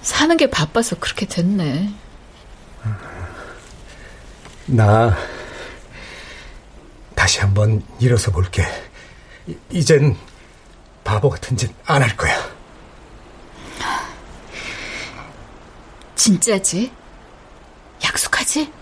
사는 0.00 0.34
게 0.38 0.48
바빠서 0.50 0.98
그렇게 0.98 1.26
됐네. 1.26 1.92
나 4.66 5.14
다시 7.14 7.40
한번 7.40 7.82
일어서 8.00 8.30
볼게. 8.30 8.64
이젠 9.70 10.16
바보 11.04 11.28
같은 11.28 11.56
짓 11.58 11.70
안 11.86 12.00
할 12.02 12.16
거야. 12.16 12.34
진짜지? 16.16 16.90
약속하지? 18.02 18.72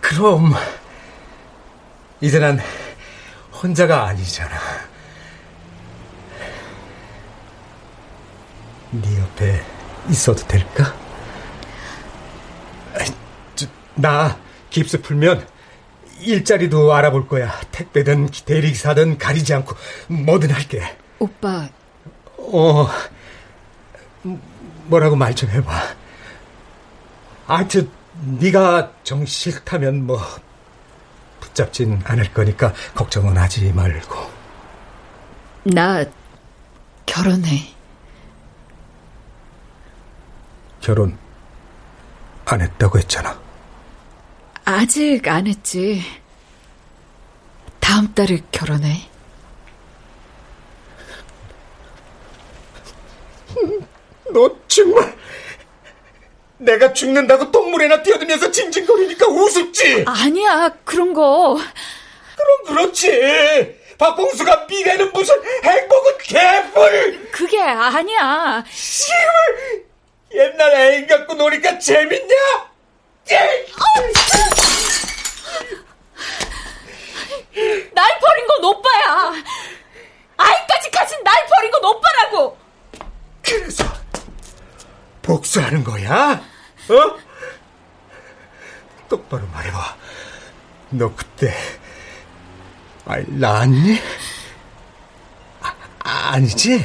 그럼 0.00 0.54
이제 2.20 2.38
난 2.38 2.60
혼자가 3.52 4.06
아니잖아. 4.06 4.56
네 8.92 9.20
옆에 9.20 9.62
있어도 10.08 10.46
될까? 10.46 10.94
나 13.94 14.38
깁스 14.70 15.02
풀면 15.02 15.46
일자리도 16.20 16.92
알아볼 16.94 17.28
거야. 17.28 17.52
택배든 17.70 18.28
대리기사든 18.44 19.18
가리지 19.18 19.54
않고 19.54 19.76
뭐든 20.08 20.50
할게. 20.50 20.96
오빠. 21.18 21.68
어, 22.38 22.88
뭐라고 24.86 25.16
말 25.16 25.34
좀 25.34 25.50
해봐. 25.50 25.72
하여튼 27.46 27.90
네가 28.22 28.92
정 29.02 29.24
싫다면 29.24 30.06
뭐 30.06 30.20
붙잡진 31.40 32.00
않을 32.04 32.32
거니까 32.32 32.72
걱정은 32.94 33.36
하지 33.36 33.72
말고. 33.72 34.30
나 35.64 36.04
결혼해. 37.06 37.74
결혼 40.90 41.16
안 42.46 42.60
했다고 42.60 42.98
했잖아. 42.98 43.40
아직 44.64 45.28
안 45.28 45.46
했지. 45.46 46.02
다음 47.78 48.12
달에 48.12 48.40
결혼해. 48.50 49.08
너 54.34 54.50
정말 54.66 55.16
내가 56.58 56.92
죽는다고 56.92 57.52
동물에나 57.52 58.02
뛰어들면서 58.02 58.50
징징거리니까 58.50 59.28
우습지? 59.28 60.06
아니야, 60.08 60.74
그런 60.84 61.14
거. 61.14 61.56
그럼 62.36 62.64
그렇지. 62.66 63.78
박봉수가 63.96 64.66
미래는 64.68 65.12
무슨 65.12 65.36
행복은 65.62 66.18
개뿔! 66.18 67.28
그게 67.30 67.60
아니야. 67.60 68.64
씨발! 68.68 69.89
옛날 70.32 70.74
애인 70.74 71.06
갖고 71.06 71.34
노니까 71.34 71.78
재밌냐? 71.78 72.34
날 77.92 78.18
버린 78.20 78.46
건 78.46 78.64
오빠야. 78.64 79.32
아이까지 80.36 80.90
가진 80.90 81.22
날 81.24 81.46
버린 81.46 81.70
건 81.70 81.84
오빠라고. 81.84 82.58
그래서 83.42 83.84
복수하는 85.22 85.84
거야? 85.84 86.42
어? 86.88 87.18
똑바로 89.08 89.46
말해봐. 89.48 89.96
너 90.90 91.14
그때 91.14 91.54
알 93.06 93.24
낳았니? 93.28 93.98
아, 95.62 95.74
아니지? 96.32 96.84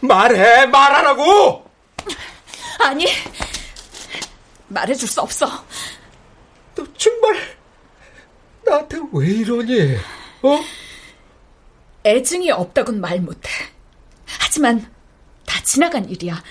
말해, 0.00 0.66
말하라고! 0.66 1.63
아니, 2.78 3.06
말해줄 4.68 5.08
수 5.08 5.20
없어. 5.20 5.46
너 6.74 6.84
정말 6.96 7.56
나한테 8.64 8.98
왜 9.12 9.26
이러니? 9.26 9.96
어? 10.42 10.60
애증이 12.04 12.50
없다곤 12.50 13.00
말 13.00 13.20
못해. 13.20 13.48
하지만 14.26 14.92
다 15.46 15.60
지나간 15.62 16.08
일이야. 16.08 16.42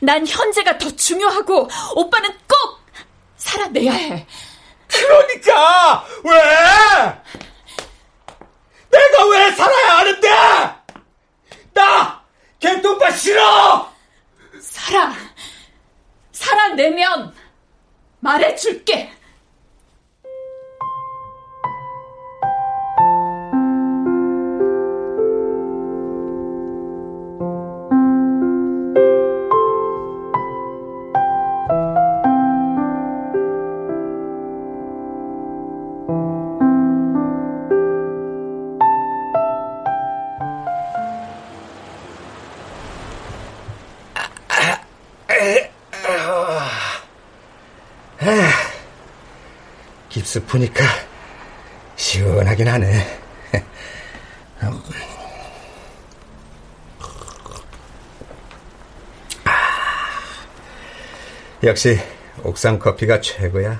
난 0.00 0.26
현재가 0.26 0.78
더 0.78 0.94
중요하고 0.94 1.68
오빠는 1.94 2.30
꼭 2.48 2.80
살아내야 3.36 3.92
해. 3.92 4.26
그러니까 4.88 6.04
왜? 6.24 6.32
내가 8.90 9.26
왜 9.30 9.50
살아야 9.52 9.98
하는데? 9.98 10.28
나 11.74 12.22
개똥파 12.60 13.10
싫어. 13.10 13.92
살아. 14.66 15.14
살아내면 16.32 17.34
말해줄게. 18.20 19.12
푸니까 50.56 50.84
시원하긴 51.96 52.66
하네. 52.66 53.20
역시 61.62 61.98
옥상 62.42 62.78
커피가 62.78 63.20
최고야. 63.20 63.78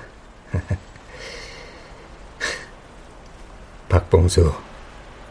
박봉수, 3.89 4.53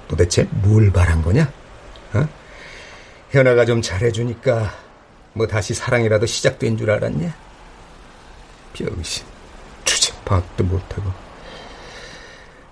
도대체 0.09 0.49
뭘 0.51 0.91
바란 0.91 1.23
거냐? 1.23 1.53
어? 2.15 2.29
현아가 3.31 3.65
좀 3.65 3.83
잘해주니까 3.83 4.75
뭐 5.35 5.47
다시 5.47 5.75
사랑이라도 5.75 6.27
시작된 6.27 6.77
줄 6.77 6.91
알았냐? 6.91 7.33
병신, 8.73 9.25
주제 9.85 10.13
파악도 10.25 10.65
못하고. 10.65 11.26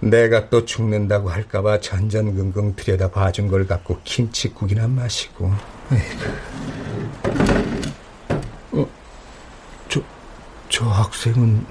내가 0.04 0.50
또 0.50 0.66
죽는다고 0.66 1.30
할까봐 1.30 1.80
전전긍긍 1.80 2.76
들여다 2.76 3.10
봐준 3.10 3.48
걸 3.48 3.66
갖고 3.66 3.98
김치국이나 4.04 4.86
마시고. 4.86 5.50
어, 8.72 8.86
저, 9.88 10.02
저 10.68 10.84
학생은, 10.86 11.64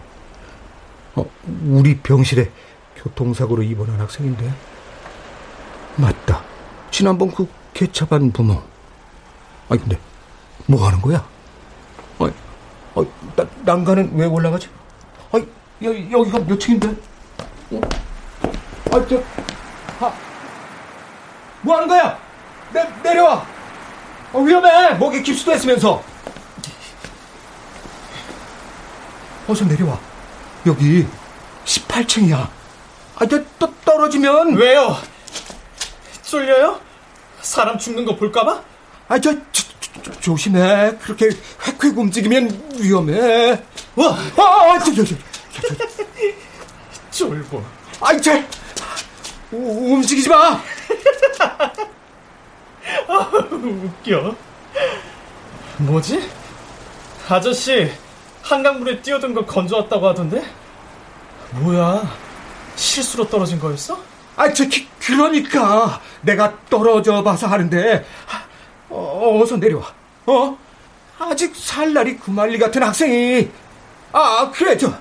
어, 1.16 1.26
우리 1.68 1.96
병실에 2.00 2.50
교통사고로 2.96 3.62
입원한 3.62 4.00
학생인데? 4.00 4.52
맞다. 5.98 6.44
지난번 6.90 7.32
그 7.32 7.48
개차반 7.74 8.32
부모. 8.32 8.64
아니, 9.70 9.80
근데, 9.80 10.00
뭐 10.66 10.88
하는 10.88 11.00
거야? 11.02 11.24
아니, 12.18 12.34
아니 12.96 13.08
나, 13.36 13.46
난간은 13.64 14.16
왜 14.16 14.26
올라가지? 14.26 14.70
아니, 15.32 15.48
여, 15.84 16.20
여기가 16.20 16.40
몇 16.40 16.60
층인데? 16.60 16.88
어? 17.72 18.03
아, 18.94 19.04
저, 19.10 19.24
아, 20.00 20.14
뭐 21.64 21.78
하는 21.78 21.88
거야? 21.88 22.16
내, 22.72 22.88
내려와! 23.02 23.44
어, 24.32 24.40
위험해! 24.40 24.94
목에 24.94 25.24
깁스도 25.24 25.52
했으면서! 25.52 26.04
어서 29.48 29.66
내려와. 29.66 30.00
여기 30.68 31.08
18층이야. 31.66 32.48
아, 33.16 33.26
저, 33.28 33.44
또 33.58 33.74
떨어지면. 33.84 34.58
왜요? 34.58 34.96
쫄려요? 36.22 36.80
사람 37.42 37.80
죽는 37.80 38.06
거 38.06 38.16
볼까봐? 38.16 38.62
아, 39.08 39.20
저, 39.20 39.34
저, 39.52 39.64
저, 40.04 40.12
조심해. 40.20 40.96
그렇게 41.02 41.30
획획 41.66 41.98
움직이면 41.98 42.76
위험해. 42.78 43.60
와! 43.96 44.18
아, 44.38 44.78
저, 44.78 44.94
저, 44.94 45.04
저, 45.04 45.16
저, 45.52 45.76
저. 45.76 45.86
쫄보. 47.10 47.64
아이, 48.00 48.22
저, 48.22 48.32
우, 49.54 49.94
움직이지 49.94 50.30
마! 50.30 50.60
아, 53.08 53.32
웃겨. 53.52 54.36
뭐지? 55.78 56.28
아저씨, 57.30 57.92
한강물에 58.42 59.02
뛰어든 59.02 59.34
거 59.36 59.46
건져왔다고 59.46 60.08
하던데? 60.08 60.44
뭐야? 61.52 62.02
실수로 62.76 63.30
떨어진 63.30 63.60
거였어? 63.60 64.00
아, 64.36 64.52
저, 64.52 64.66
기, 64.66 64.88
그러니까. 65.00 66.02
내가 66.22 66.58
떨어져 66.70 67.22
봐서 67.24 67.46
하는데. 67.46 68.04
어, 68.90 69.40
어서 69.42 69.56
내려와. 69.58 69.94
어? 70.26 70.58
아직 71.20 71.56
살 71.56 71.94
날이 71.94 72.18
구말리 72.18 72.58
같은 72.58 72.82
학생이. 72.82 73.52
아, 74.12 74.50
그래, 74.52 74.76
저, 74.76 74.92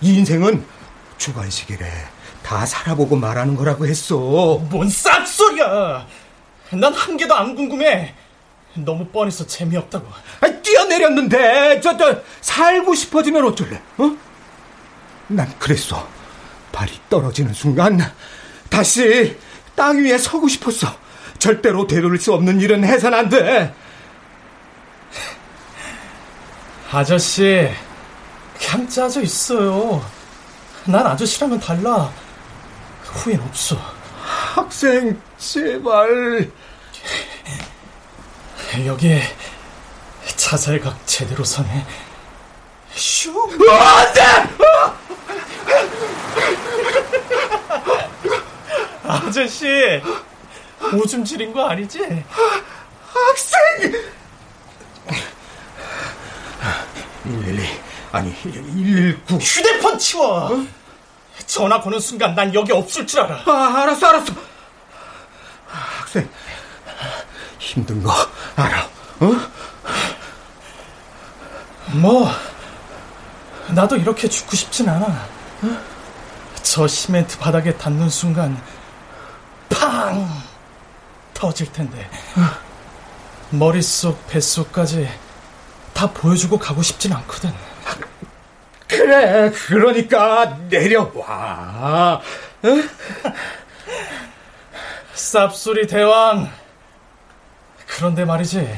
이 0.00 0.16
인생은 0.18 0.64
주관식이래. 1.16 1.86
다 2.50 2.66
살아보고 2.66 3.14
말하는 3.14 3.54
거라고 3.54 3.86
했어. 3.86 4.16
뭔 4.18 4.88
쌉소리야. 4.88 6.04
난 6.72 6.92
한 6.92 7.16
개도 7.16 7.32
안 7.32 7.54
궁금해. 7.54 8.12
너무 8.74 9.06
뻔해서 9.06 9.46
재미없다고. 9.46 10.04
아, 10.40 10.48
뛰어내렸는데 10.60 11.80
저, 11.80 11.96
저 11.96 12.20
살고 12.40 12.96
싶어지면 12.96 13.44
어쩔래? 13.44 13.80
어? 13.98 14.16
난 15.28 15.48
그랬어. 15.60 16.08
발이 16.72 16.90
떨어지는 17.08 17.54
순간 17.54 18.00
다시 18.68 19.38
땅 19.76 20.02
위에 20.02 20.18
서고 20.18 20.48
싶었어. 20.48 20.88
절대로 21.38 21.86
되돌릴 21.86 22.20
수 22.20 22.32
없는 22.34 22.60
일은 22.60 22.82
해선 22.82 23.14
안 23.14 23.28
돼. 23.28 23.72
아저씨, 26.90 27.70
그냥 28.58 28.88
짜져 28.88 29.20
있어요. 29.22 30.04
난 30.86 31.06
아저씨랑은 31.06 31.60
달라. 31.60 32.10
후회는 33.12 33.44
없어. 33.44 33.76
학생, 34.54 35.20
제발. 35.38 36.50
여기에 38.86 39.22
자살각 40.36 41.06
제대로 41.06 41.44
서네. 41.44 41.86
슈. 42.94 43.30
안 43.70 44.12
돼! 44.12 44.20
아저씨, 49.04 50.00
오줌 50.94 51.24
지린 51.24 51.52
거 51.52 51.66
아니지? 51.68 52.24
학생! 53.12 53.92
112, 57.24 57.80
아니, 58.12 58.34
119. 58.34 59.36
휴대폰 59.38 59.98
치워! 59.98 60.52
어? 60.52 60.66
전화 61.50 61.80
거는 61.80 61.98
순간 61.98 62.34
난 62.36 62.54
여기 62.54 62.72
없을 62.72 63.04
줄 63.04 63.20
알아. 63.20 63.42
아, 63.44 63.82
알았어, 63.82 64.06
알았어. 64.06 64.32
학생, 65.66 66.28
힘든 67.58 68.00
거 68.04 68.12
알아, 68.54 68.84
어? 69.20 69.32
뭐, 71.94 72.30
나도 73.68 73.96
이렇게 73.96 74.28
죽고 74.28 74.54
싶진 74.54 74.88
않아. 74.88 75.06
어? 75.06 75.78
저 76.62 76.86
시멘트 76.86 77.38
바닥에 77.38 77.76
닿는 77.76 78.08
순간, 78.10 78.62
팡! 79.68 80.42
터질 81.34 81.72
텐데. 81.72 82.08
머릿속, 83.50 84.24
뱃속까지 84.28 85.10
다 85.94 86.12
보여주고 86.12 86.60
가고 86.60 86.80
싶진 86.82 87.12
않거든. 87.12 87.52
그래, 88.90 89.50
그러니까 89.50 90.58
내려와. 90.68 92.20
어? 92.62 92.68
쌉소리 95.14 95.88
대왕. 95.88 96.50
그런데 97.86 98.24
말이지. 98.24 98.68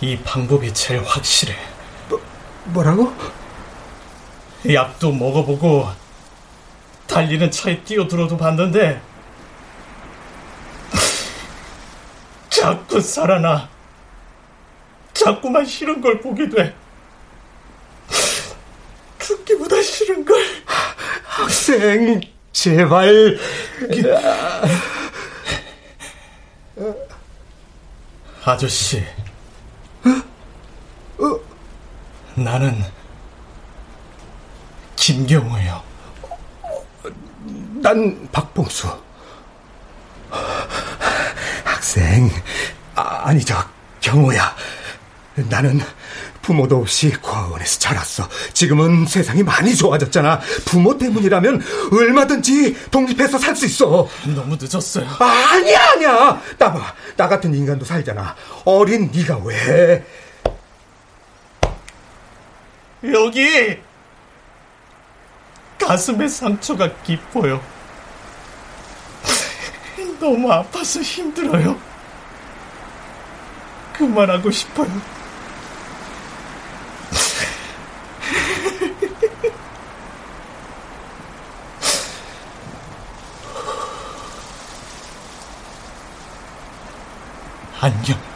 이 0.00 0.18
방법이 0.18 0.74
제일 0.74 1.02
확실해. 1.04 1.54
뭐, 2.08 2.20
뭐라고? 2.64 3.14
약도 4.72 5.12
먹어보고 5.12 5.88
달리는 7.06 7.50
차에 7.50 7.82
뛰어들어도 7.82 8.36
봤는데 8.36 9.00
자꾸 12.48 13.00
살아나. 13.00 13.68
자꾸만 15.12 15.64
싫은 15.64 16.00
걸 16.00 16.20
보게 16.20 16.48
돼. 16.48 16.74
죽기보다 19.50 19.82
싫은 19.82 20.24
걸. 20.24 20.36
학생, 21.24 22.20
제발. 22.52 23.38
아저씨. 28.44 29.04
어? 31.18 31.40
나는 32.34 32.82
김경호예요. 34.96 35.82
난 37.82 38.28
박봉수. 38.30 38.88
학생, 41.64 42.30
아, 42.94 43.22
아니 43.28 43.44
저 43.44 43.56
경호야. 44.00 44.54
나는 45.34 45.80
부모도 46.42 46.78
없이 46.78 47.10
고아원에서 47.12 47.78
자랐어. 47.78 48.28
지금은 48.52 49.06
세상이 49.06 49.42
많이 49.42 49.74
좋아졌잖아. 49.76 50.40
부모 50.64 50.96
때문이라면 50.96 51.62
얼마든지 51.92 52.88
독립해서 52.90 53.38
살 53.38 53.54
수 53.54 53.66
있어. 53.66 54.08
너무 54.34 54.56
늦었어요. 54.58 55.06
아, 55.18 55.24
아니야, 55.52 55.90
아니야. 55.92 56.40
나 56.58 56.72
봐. 56.72 56.94
나 57.16 57.28
같은 57.28 57.54
인간도 57.54 57.84
살잖아. 57.84 58.34
어린 58.64 59.10
네가 59.14 59.36
왜? 59.44 60.04
여기 63.12 63.78
가슴에 65.78 66.26
상처가 66.28 66.90
깊어요. 67.02 67.60
너무 70.18 70.50
아파서 70.52 71.00
힘들어요. 71.00 71.78
그만하고 73.94 74.50
싶어요. 74.50 75.19
안녕. 87.82 88.29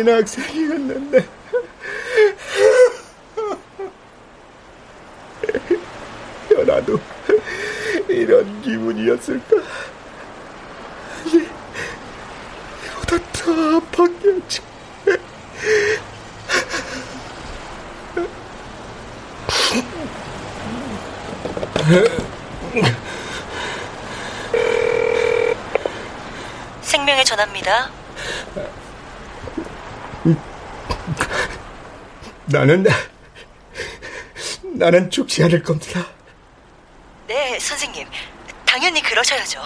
어린 0.00 0.08
학생이었는데. 0.08 1.28
연아도 6.56 6.98
이런 8.08 8.62
기분이었을까? 8.62 9.56
이보다 12.86 13.18
더 13.32 13.52
아팠겠지. 13.80 14.62
생명의 26.80 27.24
전화입니다. 27.24 27.90
나는 32.60 32.84
나는 34.74 35.10
죽지 35.10 35.42
않을 35.44 35.62
겁니다. 35.62 36.06
네, 37.26 37.58
선생님. 37.58 38.06
당연히 38.66 39.00
그러셔야죠. 39.00 39.62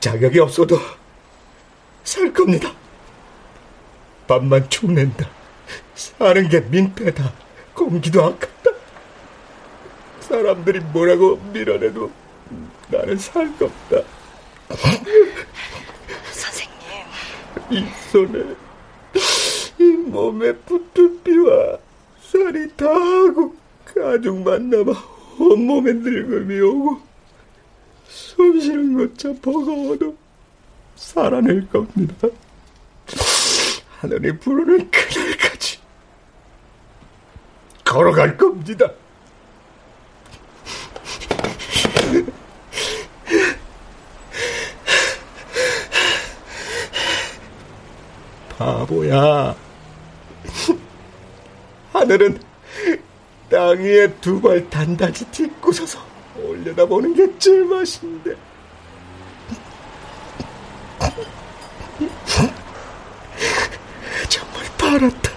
자격이 0.00 0.40
없어도 0.40 0.80
살 2.02 2.32
겁니다. 2.32 2.72
밥만 4.26 4.68
축낸다. 4.68 5.30
사는 5.94 6.48
게 6.48 6.58
민폐다. 6.58 7.32
공기도 7.72 8.24
아깝다. 8.24 8.70
사람들이 10.22 10.80
뭐라고 10.80 11.36
밀어내도 11.36 12.10
나는 12.88 13.16
살 13.16 13.44
겁니다. 13.56 14.02
선생님. 16.32 16.80
이 17.70 17.86
손에 18.10 18.40
이 18.40 18.69
몸에 20.10 20.52
붙은 20.52 21.22
뼈 21.22 21.78
별짓거리 22.50 22.76
다 22.76 22.86
하고 22.86 23.54
가족 23.84 24.38
만나봐 24.42 24.92
온몸에 25.38 25.92
늙음이 25.92 26.60
오고 26.60 27.00
숨 28.08 28.60
쉬는 28.60 28.96
것자 28.96 29.32
버거워도 29.40 30.16
살아낼 30.96 31.68
겁니다. 31.68 32.28
하늘이 34.00 34.38
부르는 34.38 34.90
그날까지 34.90 35.78
걸어갈 37.84 38.36
겁니다. 38.36 38.90
바보야. 48.58 49.69
하늘은 52.00 52.40
땅 53.50 53.78
위에 53.78 54.10
두발 54.22 54.70
단단히 54.70 55.12
딛고 55.12 55.70
서서 55.70 55.98
올려다보는 56.42 57.12
게 57.14 57.38
제맛인데. 57.38 58.36
정말 64.30 64.64
바랐다. 64.78 65.29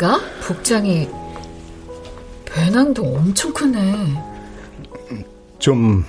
등산가? 0.00 0.18
복장이 0.46 1.08
배낭도 2.46 3.02
엄청 3.04 3.52
크네. 3.52 4.14
좀 5.58 6.04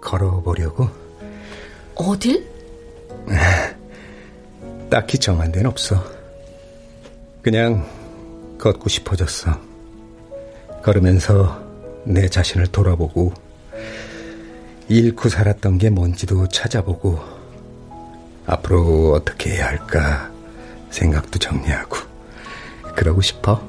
걸어보려고? 0.00 0.88
어딜? 1.96 2.48
딱히 4.88 5.18
정한 5.18 5.50
데는 5.50 5.68
없어. 5.68 6.02
그냥 7.42 7.84
걷고 8.58 8.88
싶어졌어. 8.88 9.60
걸으면서 10.82 11.60
내 12.04 12.28
자신을 12.28 12.68
돌아보고 12.68 13.34
잃고 14.88 15.28
살았던 15.28 15.78
게 15.78 15.90
뭔지도 15.90 16.46
찾아보고 16.46 17.18
앞으로 18.46 19.12
어떻게 19.14 19.50
해야 19.50 19.66
할까 19.66 20.30
생각도 20.90 21.40
정리하고 21.40 22.15
그러고 22.96 23.20
싶어. 23.20 23.62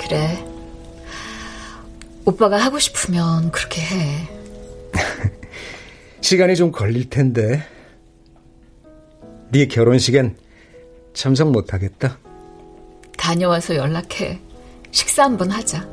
그래. 0.00 0.42
오빠가 2.24 2.56
하고 2.56 2.78
싶으면 2.78 3.50
그렇게 3.50 3.82
해. 3.82 4.28
시간이 6.22 6.56
좀 6.56 6.70
걸릴 6.72 7.10
텐데. 7.10 7.62
네 9.50 9.66
결혼식엔 9.66 10.36
참석 11.12 11.50
못 11.50 11.74
하겠다. 11.74 12.18
다녀와서 13.16 13.74
연락해. 13.74 14.40
식사 14.90 15.24
한번 15.24 15.50
하자. 15.50 15.86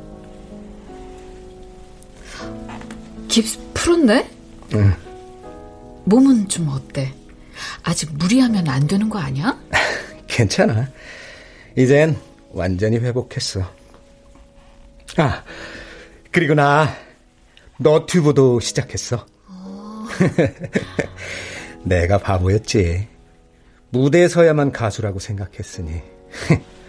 깁스 3.27 3.59
풀었네? 3.73 4.29
응. 4.75 4.95
몸은 6.05 6.47
좀 6.47 6.69
어때? 6.69 7.13
아직 7.83 8.13
무리하면 8.13 8.67
안 8.67 8.85
되는 8.87 9.09
거 9.09 9.17
아니야? 9.19 9.57
괜찮아. 10.35 10.89
이젠 11.77 12.17
완전히 12.51 12.97
회복했어. 12.97 13.61
아, 15.15 15.43
그리고 16.29 16.53
나 16.53 16.89
너튜브도 17.77 18.59
시작했어. 18.59 19.25
어... 19.47 20.05
내가 21.85 22.17
바보였지. 22.17 23.07
무대에 23.91 24.27
서야만 24.27 24.73
가수라고 24.73 25.19
생각했으니. 25.19 26.01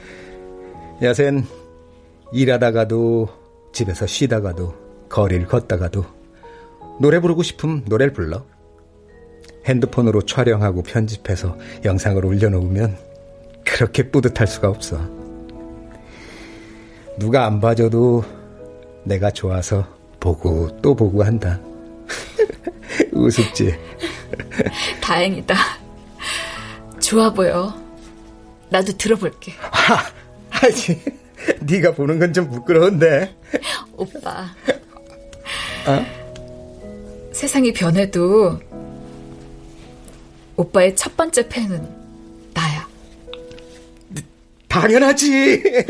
야센 1.03 1.47
일하다가도 2.33 3.29
집에서 3.73 4.09
쉬다가도 4.09 5.07
거리를 5.09 5.47
걷다가도 5.47 6.05
노래 7.01 7.21
부르고 7.21 7.45
싶으면 7.45 7.85
노래를 7.87 8.13
불러. 8.13 8.45
핸드폰으로 9.67 10.23
촬영하고 10.23 10.83
편집해서 10.83 11.57
영상을 11.85 12.25
올려놓으면 12.25 13.06
그렇게 13.77 14.11
뿌듯할 14.11 14.47
수가 14.47 14.71
없어. 14.71 14.99
누가 17.19 17.45
안 17.45 17.61
봐줘도 17.61 18.25
내가 19.05 19.31
좋아서 19.31 19.87
보고 20.19 20.75
또 20.81 20.95
보고 20.95 21.23
한다. 21.23 21.61
우습지? 23.13 23.79
다행이다. 25.03 25.55
좋아 27.03 27.31
보여. 27.31 27.79
나도 28.71 28.97
들어볼게. 28.97 29.53
아, 29.61 30.07
아지. 30.65 30.99
네가 31.61 31.93
보는 31.93 32.19
건 32.19 32.33
좀 32.33 32.49
부끄러운데. 32.49 33.37
오빠. 33.93 34.47
어? 35.87 37.31
세상이 37.35 37.75
변해도 37.75 38.59
오빠의 40.57 40.97
첫 40.97 41.15
번째 41.15 41.47
팬은 41.47 41.87
나야. 42.55 42.96
당연하지. 44.81 45.63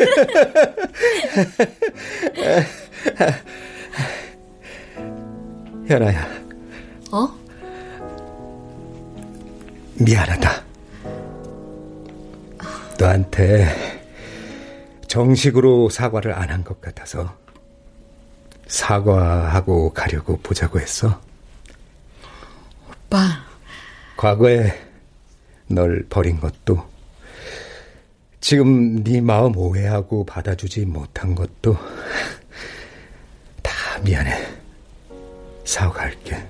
현아야. 5.86 6.26
어? 7.12 7.28
미안하다. 9.98 10.64
너한테 12.98 13.66
정식으로 15.08 15.88
사과를 15.90 16.32
안 16.34 16.50
한 16.50 16.64
것 16.64 16.80
같아서 16.80 17.36
사과하고 18.66 19.92
가려고 19.92 20.38
보자고 20.38 20.80
했어. 20.80 21.20
오빠. 22.88 23.44
과거에 24.16 24.72
널 25.68 26.04
버린 26.08 26.40
것도 26.40 26.84
지금 28.46 29.02
네 29.02 29.20
마음 29.20 29.56
오해하고 29.56 30.24
받아주지 30.24 30.86
못한 30.86 31.34
것도 31.34 31.76
다 33.60 33.72
미안해. 34.04 34.40
사과할게. 35.64 36.46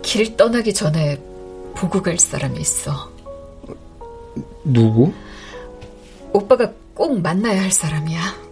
길 0.00 0.34
떠나기 0.38 0.72
전에 0.72 1.20
보고 1.76 2.00
갈 2.00 2.18
사람이 2.18 2.58
있어. 2.62 3.12
누구? 4.64 5.12
오빠가 6.32 6.72
꼭 6.94 7.20
만나야 7.20 7.60
할 7.60 7.70
사람이야. 7.70 8.51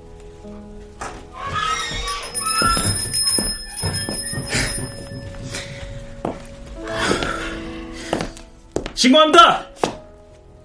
신고합니다! 9.00 9.66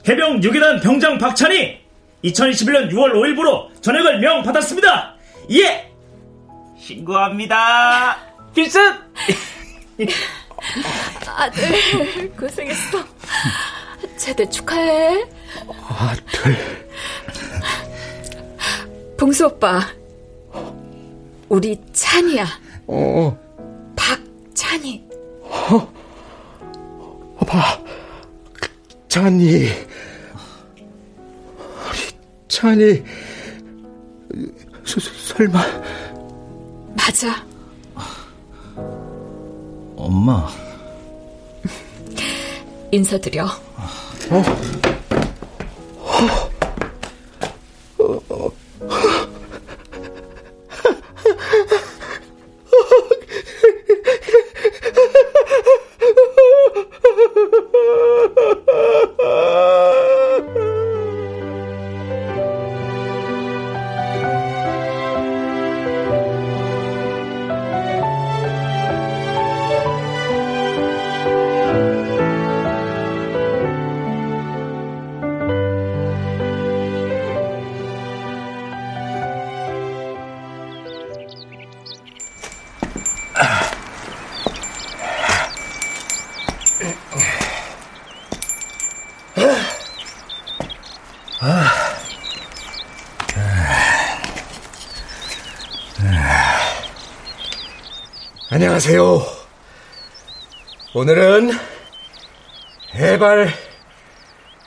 해병 0.06 0.42
6위단 0.42 0.84
병장 0.84 1.18
박찬희 1.18 1.80
2021년 2.26 2.92
6월 2.92 3.14
5일부로 3.14 3.82
전역을 3.82 4.20
명받았습니다. 4.20 5.16
예! 5.52 5.90
신고합니다. 6.78 8.18
필승! 8.54 8.82
아들 11.26 12.36
고생했어. 12.36 13.06
제대 14.18 14.50
축하해. 14.50 15.24
아들. 15.88 16.90
봉수 19.18 19.46
오빠. 19.46 19.80
우리 21.48 21.80
찬이야. 21.94 22.46
어. 22.88 23.38
박찬이. 23.96 25.06
어. 25.42 25.94
봐. 27.48 27.86
찬이. 29.16 29.70
우리 31.88 32.00
찬이. 32.50 33.02
서, 34.84 35.00
설마. 35.00 35.62
맞아. 36.98 37.46
엄마. 39.96 40.50
인사드려. 42.92 43.46
어? 43.46 44.44
안녕하세요. 98.76 99.26
오늘은 100.96 101.52
해발 102.94 103.54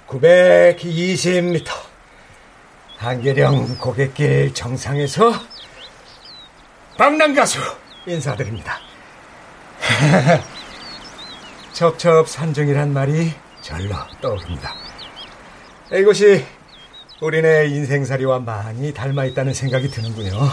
920m 0.07 1.67
한계령 2.97 3.77
고갯길 3.77 4.55
정상에서 4.55 5.35
방랑 6.97 7.35
가수 7.35 7.59
인사드립니다. 8.07 8.79
첩첩 11.75 12.31
산중이란 12.31 12.91
말이 12.95 13.35
절로 13.61 13.95
떠오릅니다. 14.23 14.73
이곳이 15.93 16.47
우리네 17.21 17.67
인생살이와 17.67 18.39
많이 18.39 18.95
닮아 18.95 19.27
있다는 19.27 19.53
생각이 19.53 19.91
드는군요. 19.91 20.49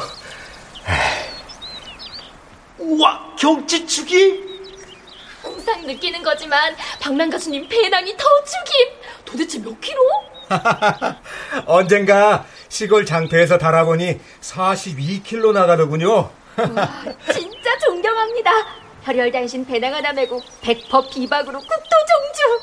우와, 2.78 3.36
경치축이? 3.38 4.44
항상 5.42 5.82
느끼는 5.86 6.24
거지만 6.24 6.76
박랑 7.00 7.30
가수님 7.30 7.68
배낭이 7.70 8.16
더 8.18 8.26
죽임. 8.44 8.90
도대체 9.24 9.60
몇 9.60 9.80
킬로? 9.80 10.02
언젠가 11.66 12.46
시골 12.70 13.06
장터에서 13.06 13.58
달아보니 13.58 14.20
42킬로 14.42 15.54
나가더군요. 15.54 16.16
와, 16.58 17.04
진짜 17.34 17.78
존경합니다. 17.86 18.52
혈혈 19.04 19.32
당신 19.32 19.66
배낭 19.66 19.94
하나 19.94 20.12
메고 20.14 20.42
백퍼 20.62 21.10
비박으로 21.10 21.60
국토종주. 21.60 22.60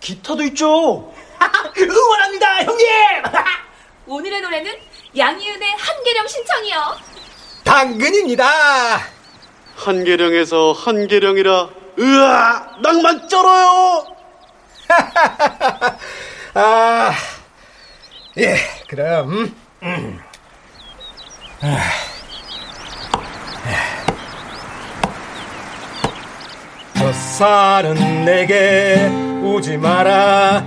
기타도 0.00 0.42
있죠. 0.44 1.12
응원합니다, 1.78 2.64
형님. 2.64 2.86
오늘의 4.06 4.40
노래는 4.40 4.72
양희은의 5.16 5.70
한계령 5.78 6.28
신청이요. 6.28 6.96
당근입니다. 7.64 9.15
한계령에서 9.76 10.72
한계령이라 10.72 11.68
으아 11.98 12.66
낭만 12.82 13.28
쩔어요 13.28 14.06
아, 16.54 17.12
예, 18.38 18.56
그럼 18.88 19.54
음. 19.82 20.20
아. 21.62 21.78
저 26.98 27.12
산은 27.12 28.24
내게 28.24 29.08
오지 29.42 29.76
마라 29.76 30.64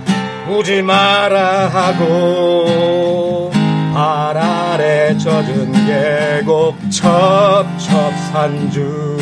오지 0.48 0.80
마라 0.82 1.68
하고 1.68 3.50
발 3.92 4.38
아래 4.38 5.18
젖은 5.18 5.72
계곡 5.86 6.76
첩첩산중 6.90 9.18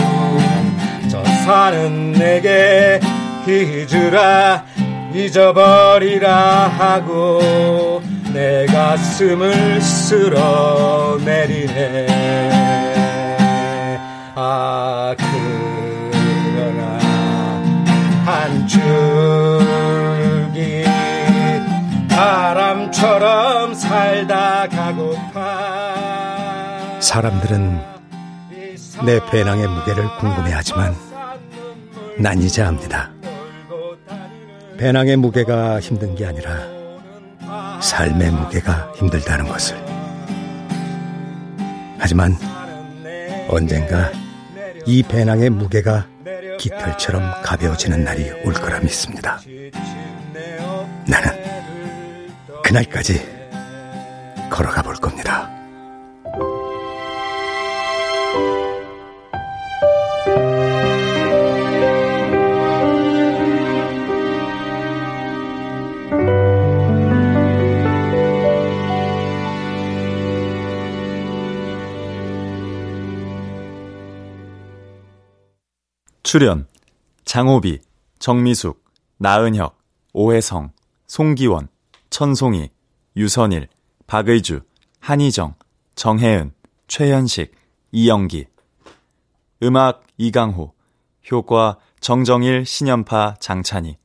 저 1.10 1.24
산은 1.24 2.12
내게 2.12 3.00
잊으라 3.46 4.64
잊어버리라 5.14 6.68
하고 6.68 8.02
내 8.32 8.66
가슴을 8.66 9.80
쓸어내리네. 9.80 12.06
아 14.34 15.14
그러나 15.18 16.98
한 18.26 18.66
줄기 18.68 20.84
바람처럼 22.10 23.57
살다 23.88 24.68
가고파 24.68 25.94
사람들은 27.00 27.80
내 29.06 29.18
배낭의 29.30 29.66
무게를 29.66 30.04
궁금해하지만 30.18 30.94
난 32.18 32.38
이제 32.42 32.60
압니다. 32.60 33.10
배낭의 34.76 35.16
무게가 35.16 35.80
힘든 35.80 36.14
게 36.14 36.26
아니라 36.26 36.58
삶의 37.80 38.30
무게가 38.30 38.92
힘들다는 38.96 39.48
것을. 39.48 39.82
하지만 41.98 42.36
언젠가 43.48 44.12
이 44.84 45.02
배낭의 45.02 45.48
무게가 45.48 46.06
깃털처럼 46.58 47.40
가벼워지는 47.42 48.04
날이 48.04 48.30
올 48.44 48.52
거라 48.52 48.80
믿습니다. 48.80 49.40
나는 51.06 51.30
그날까지 52.62 53.37
걸어가 54.50 54.82
볼 54.82 54.94
겁니다. 54.96 55.48
출연 76.22 76.66
장호비, 77.24 77.80
정미숙, 78.18 78.84
나은혁, 79.16 79.78
오혜성, 80.12 80.72
송기원, 81.06 81.68
천송이, 82.10 82.68
유선일, 83.16 83.68
박의주, 84.08 84.62
한희정, 85.00 85.54
정혜은, 85.94 86.52
최현식, 86.86 87.54
이영기. 87.92 88.46
음악 89.62 90.02
이강호 90.16 90.72
효과 91.30 91.76
정정일, 92.00 92.64
신연파, 92.64 93.34
장찬희 93.38 93.98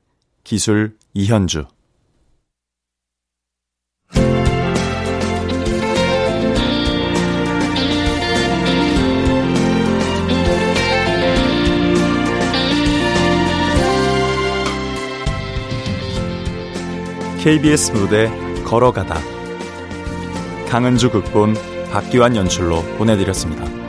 기술 0.43 0.97
이현주. 1.13 1.67
KBS 17.41 17.91
무대 17.93 18.29
걸어가다 18.65 19.42
강은주 20.73 21.11
극본 21.11 21.53
박기환 21.91 22.35
연출로 22.35 22.81
보내드렸습니다. 22.97 23.82